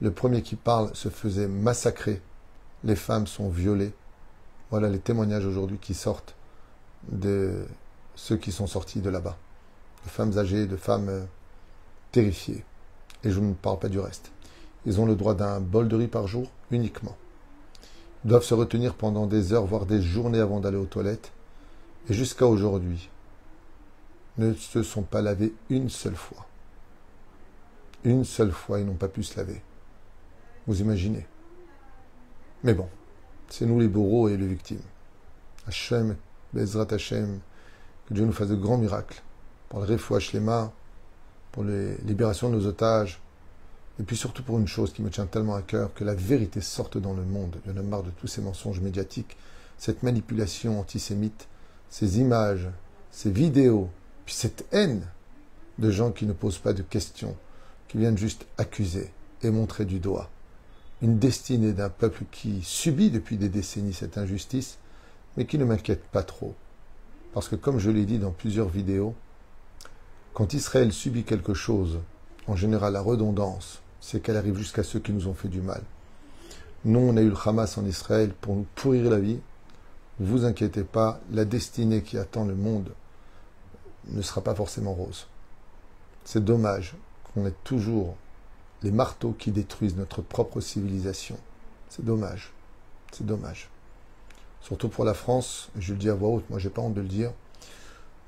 Le 0.00 0.10
premier 0.10 0.42
qui 0.42 0.56
parle 0.56 0.94
se 0.94 1.08
faisait 1.08 1.46
massacrer, 1.46 2.20
les 2.84 2.96
femmes 2.96 3.26
sont 3.26 3.48
violées. 3.48 3.92
Voilà 4.70 4.88
les 4.88 4.98
témoignages 4.98 5.46
aujourd'hui 5.46 5.78
qui 5.78 5.94
sortent 5.94 6.34
de 7.10 7.66
ceux 8.14 8.36
qui 8.36 8.52
sont 8.52 8.66
sortis 8.66 9.00
de 9.00 9.10
là-bas. 9.10 9.36
De 10.04 10.10
femmes 10.10 10.38
âgées, 10.38 10.66
de 10.66 10.76
femmes 10.76 11.08
euh, 11.08 11.24
terrifiées. 12.10 12.64
Et 13.24 13.30
je 13.30 13.40
ne 13.40 13.54
parle 13.54 13.78
pas 13.78 13.88
du 13.88 13.98
reste. 13.98 14.32
Ils 14.86 15.00
ont 15.00 15.06
le 15.06 15.14
droit 15.14 15.34
d'un 15.34 15.60
bol 15.60 15.88
de 15.88 15.96
riz 15.96 16.08
par 16.08 16.26
jour 16.26 16.50
uniquement. 16.70 17.16
Ils 18.24 18.28
doivent 18.28 18.44
se 18.44 18.54
retenir 18.54 18.94
pendant 18.94 19.26
des 19.26 19.52
heures, 19.52 19.66
voire 19.66 19.86
des 19.86 20.00
journées 20.00 20.40
avant 20.40 20.60
d'aller 20.60 20.76
aux 20.76 20.86
toilettes. 20.86 21.32
Et 22.08 22.14
jusqu'à 22.14 22.46
aujourd'hui, 22.46 23.10
ne 24.38 24.54
se 24.54 24.82
sont 24.82 25.02
pas 25.02 25.22
lavés 25.22 25.54
une 25.70 25.88
seule 25.88 26.16
fois. 26.16 26.46
Une 28.04 28.24
seule 28.24 28.52
fois, 28.52 28.80
ils 28.80 28.86
n'ont 28.86 28.94
pas 28.94 29.08
pu 29.08 29.22
se 29.22 29.36
laver. 29.36 29.62
Vous 30.66 30.80
imaginez 30.80 31.26
Mais 32.64 32.74
bon, 32.74 32.88
c'est 33.48 33.66
nous 33.66 33.78
les 33.78 33.88
bourreaux 33.88 34.28
et 34.28 34.36
les 34.36 34.46
victimes. 34.46 34.82
Hachem 35.66 36.16
Bezrat 36.52 36.92
Hashem, 36.92 37.40
que 38.06 38.14
Dieu 38.14 38.24
nous 38.24 38.32
fasse 38.32 38.48
de 38.48 38.56
grands 38.56 38.78
miracles 38.78 39.22
pour 39.68 39.80
le 39.80 39.86
refouach 39.86 40.34
mains, 40.34 40.72
pour 41.52 41.64
les 41.64 41.96
libérations 42.04 42.50
de 42.50 42.56
nos 42.56 42.66
otages, 42.66 43.20
et 44.00 44.02
puis 44.02 44.16
surtout 44.16 44.42
pour 44.42 44.58
une 44.58 44.66
chose 44.66 44.92
qui 44.92 45.02
me 45.02 45.10
tient 45.10 45.26
tellement 45.26 45.54
à 45.54 45.62
cœur, 45.62 45.92
que 45.94 46.04
la 46.04 46.14
vérité 46.14 46.60
sorte 46.60 46.98
dans 46.98 47.12
le 47.12 47.24
monde. 47.24 47.56
Il 47.64 47.72
y 47.72 47.74
en 47.74 47.78
a 47.78 47.82
marre 47.82 48.02
de 48.02 48.10
tous 48.10 48.26
ces 48.26 48.40
mensonges 48.40 48.80
médiatiques, 48.80 49.36
cette 49.78 50.02
manipulation 50.02 50.80
antisémite, 50.80 51.48
ces 51.90 52.18
images, 52.18 52.68
ces 53.10 53.30
vidéos, 53.30 53.90
puis 54.24 54.34
cette 54.34 54.66
haine 54.72 55.06
de 55.78 55.90
gens 55.90 56.10
qui 56.10 56.26
ne 56.26 56.32
posent 56.32 56.58
pas 56.58 56.72
de 56.72 56.82
questions, 56.82 57.36
qui 57.88 57.98
viennent 57.98 58.18
juste 58.18 58.46
accuser 58.58 59.10
et 59.42 59.50
montrer 59.50 59.84
du 59.84 60.00
doigt. 60.00 60.30
Une 61.02 61.18
destinée 61.18 61.72
d'un 61.72 61.90
peuple 61.90 62.24
qui 62.30 62.60
subit 62.62 63.10
depuis 63.10 63.36
des 63.36 63.48
décennies 63.48 63.92
cette 63.92 64.18
injustice 64.18 64.78
mais 65.36 65.46
qui 65.46 65.58
ne 65.58 65.64
m'inquiète 65.64 66.04
pas 66.04 66.22
trop. 66.22 66.54
Parce 67.32 67.48
que 67.48 67.56
comme 67.56 67.78
je 67.78 67.90
l'ai 67.90 68.04
dit 68.04 68.18
dans 68.18 68.30
plusieurs 68.30 68.68
vidéos, 68.68 69.14
quand 70.34 70.54
Israël 70.54 70.92
subit 70.92 71.24
quelque 71.24 71.54
chose, 71.54 72.00
en 72.46 72.56
général 72.56 72.94
la 72.94 73.00
redondance, 73.00 73.80
c'est 74.00 74.20
qu'elle 74.20 74.36
arrive 74.36 74.56
jusqu'à 74.56 74.82
ceux 74.82 74.98
qui 74.98 75.12
nous 75.12 75.28
ont 75.28 75.34
fait 75.34 75.48
du 75.48 75.60
mal. 75.60 75.82
Nous, 76.84 76.98
on 76.98 77.16
a 77.16 77.20
eu 77.20 77.28
le 77.28 77.36
Hamas 77.44 77.78
en 77.78 77.84
Israël 77.84 78.32
pour 78.40 78.56
nous 78.56 78.66
pourrir 78.74 79.10
la 79.10 79.20
vie. 79.20 79.38
Vous 80.18 80.44
inquiétez 80.44 80.82
pas, 80.82 81.20
la 81.30 81.44
destinée 81.44 82.02
qui 82.02 82.18
attend 82.18 82.44
le 82.44 82.54
monde 82.54 82.92
ne 84.08 84.22
sera 84.22 84.40
pas 84.40 84.54
forcément 84.54 84.94
rose. 84.94 85.28
C'est 86.24 86.44
dommage 86.44 86.94
qu'on 87.34 87.46
ait 87.46 87.54
toujours 87.64 88.16
les 88.82 88.90
marteaux 88.90 89.32
qui 89.38 89.52
détruisent 89.52 89.96
notre 89.96 90.22
propre 90.22 90.60
civilisation. 90.60 91.38
C'est 91.88 92.04
dommage. 92.04 92.52
C'est 93.12 93.26
dommage 93.26 93.70
surtout 94.62 94.88
pour 94.88 95.04
la 95.04 95.14
France, 95.14 95.70
je 95.78 95.92
le 95.92 95.98
dis 95.98 96.08
à 96.08 96.14
voix 96.14 96.30
haute, 96.30 96.48
moi 96.48 96.58
j'ai 96.58 96.70
pas 96.70 96.80
honte 96.80 96.94
de 96.94 97.00
le 97.00 97.08
dire. 97.08 97.32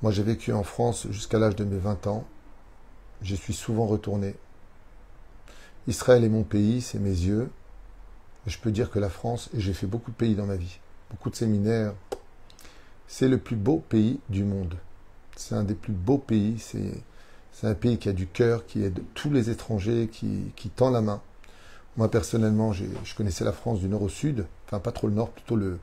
Moi 0.02 0.12
j'ai 0.12 0.22
vécu 0.22 0.52
en 0.52 0.62
France 0.62 1.06
jusqu'à 1.10 1.38
l'âge 1.38 1.56
de 1.56 1.64
mes 1.64 1.78
20 1.78 2.06
ans. 2.06 2.24
J'y 3.22 3.36
suis 3.36 3.54
souvent 3.54 3.86
retourné. 3.86 4.34
Israël 5.86 6.24
est 6.24 6.28
mon 6.28 6.42
pays, 6.42 6.80
c'est 6.80 6.98
mes 6.98 7.10
yeux. 7.10 7.50
Je 8.46 8.58
peux 8.58 8.70
dire 8.70 8.90
que 8.90 8.98
la 8.98 9.08
France, 9.08 9.48
et 9.54 9.60
j'ai 9.60 9.72
fait 9.72 9.86
beaucoup 9.86 10.10
de 10.10 10.16
pays 10.16 10.34
dans 10.34 10.46
ma 10.46 10.56
vie, 10.56 10.78
beaucoup 11.10 11.30
de 11.30 11.36
séminaires, 11.36 11.94
c'est 13.06 13.28
le 13.28 13.38
plus 13.38 13.56
beau 13.56 13.82
pays 13.88 14.20
du 14.28 14.44
monde. 14.44 14.76
C'est 15.36 15.54
un 15.54 15.64
des 15.64 15.74
plus 15.74 15.92
beaux 15.92 16.18
pays. 16.18 16.58
C'est 16.58 17.66
un 17.66 17.74
pays 17.74 17.98
qui 17.98 18.08
a 18.08 18.12
du 18.12 18.26
cœur, 18.26 18.66
qui 18.66 18.82
aide 18.82 19.00
tous 19.14 19.30
les 19.30 19.50
étrangers, 19.50 20.08
qui, 20.10 20.52
qui 20.56 20.68
tend 20.68 20.90
la 20.90 21.00
main. 21.00 21.22
Moi 21.96 22.10
personnellement, 22.10 22.72
je 22.72 23.14
connaissais 23.16 23.44
la 23.44 23.52
France 23.52 23.78
du 23.78 23.88
nord 23.88 24.02
au 24.02 24.08
sud, 24.08 24.46
enfin 24.66 24.80
pas 24.80 24.90
trop 24.90 25.06
le 25.06 25.14
nord, 25.14 25.30
plutôt 25.30 25.54
le, 25.54 25.78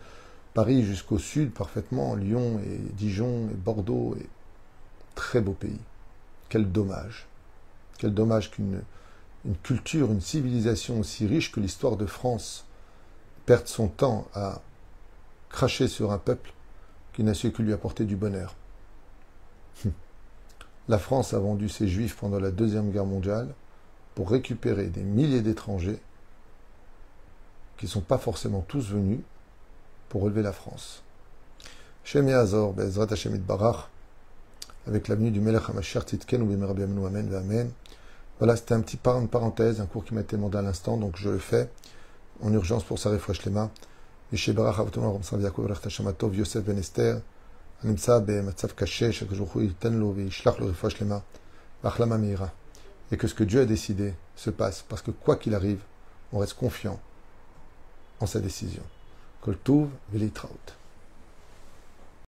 Paris 0.53 0.83
jusqu'au 0.83 1.17
sud 1.17 1.51
parfaitement, 1.51 2.15
Lyon 2.15 2.59
et 2.65 2.77
Dijon 2.93 3.49
et 3.51 3.55
Bordeaux. 3.55 4.15
Et... 4.19 4.27
Très 5.15 5.41
beau 5.41 5.53
pays. 5.53 5.79
Quel 6.49 6.71
dommage. 6.71 7.27
Quel 7.97 8.13
dommage 8.13 8.51
qu'une 8.51 8.81
une 9.45 9.57
culture, 9.57 10.11
une 10.11 10.21
civilisation 10.21 10.99
aussi 10.99 11.25
riche 11.25 11.51
que 11.51 11.59
l'histoire 11.59 11.97
de 11.97 12.05
France 12.05 12.65
perde 13.45 13.67
son 13.67 13.87
temps 13.87 14.27
à 14.33 14.61
cracher 15.49 15.87
sur 15.87 16.11
un 16.11 16.17
peuple 16.17 16.53
qui 17.13 17.23
n'a 17.23 17.33
su 17.33 17.51
que 17.51 17.61
lui 17.61 17.73
apporter 17.73 18.05
du 18.05 18.15
bonheur. 18.15 18.55
La 20.87 20.99
France 20.99 21.33
a 21.33 21.39
vendu 21.39 21.69
ses 21.69 21.87
juifs 21.87 22.15
pendant 22.15 22.39
la 22.39 22.51
Deuxième 22.51 22.91
Guerre 22.91 23.05
mondiale 23.05 23.53
pour 24.15 24.29
récupérer 24.29 24.87
des 24.87 25.03
milliers 25.03 25.41
d'étrangers 25.41 25.99
qui 27.77 27.85
ne 27.85 27.91
sont 27.91 28.01
pas 28.01 28.17
forcément 28.17 28.61
tous 28.61 28.89
venus, 28.89 29.21
pour 30.10 30.22
relever 30.22 30.42
la 30.42 30.52
France. 30.52 31.02
Shem 32.04 32.28
Azor, 32.28 32.72
Bezrat 32.72 33.08
Hashem 33.10 33.36
Barach, 33.38 33.88
avec 34.86 35.08
l'avenue 35.08 35.30
du 35.30 35.40
Melech 35.40 35.68
HaMashiach 35.68 36.04
Tzidken, 36.04 36.42
ou 36.42 36.52
Amen, 36.52 37.34
Amen. 37.34 37.70
Voilà, 38.38 38.56
c'était 38.56 38.74
un 38.74 38.80
petit 38.80 38.96
par 38.96 39.20
parenthèse, 39.28 39.80
un 39.80 39.86
cours 39.86 40.04
qui 40.04 40.14
m'a 40.14 40.20
été 40.20 40.36
demandé 40.36 40.58
à 40.58 40.62
l'instant, 40.62 40.96
donc 40.96 41.16
je 41.16 41.30
le 41.30 41.38
fais 41.38 41.70
en 42.42 42.52
urgence 42.52 42.84
pour 42.84 42.98
sa 42.98 43.10
refresh 43.10 43.44
lema. 43.44 43.70
Yosef 44.32 44.54
Ben 46.64 46.78
Esther, 46.78 47.20
הנמצא 47.82 48.18
במצב 48.26 48.68
קשה, 48.68 49.12
שהקדוש 49.12 49.38
ברוך 49.38 49.52
הוא 49.52 49.62
ייתן 49.62 49.92
לו 49.92 50.12
וישלח 50.16 50.58
לו 50.58 50.66
רפואה 50.66 50.90
שלמה, 50.90 51.18
והחלמה 51.84 52.16
מהירה. 52.16 52.48
Et 53.12 53.16
que 53.16 53.28
ce 53.28 53.34
que 53.34 53.44
Dieu 53.44 53.60
a 53.60 53.66
décidé 53.66 54.14
se 54.34 54.50
passe, 54.50 54.84
parce 54.88 55.02
que 55.02 55.12
quoi 55.12 55.36
qu'il 55.36 55.54
arrive, 55.54 55.80
on 56.32 56.38
reste 56.38 56.54
confiant 56.54 56.98
en 58.18 58.26
sa 58.26 58.40
décision. 58.40 58.82
כל 59.41 59.53
טוב 59.53 59.89
ולהתראות. 60.11 60.71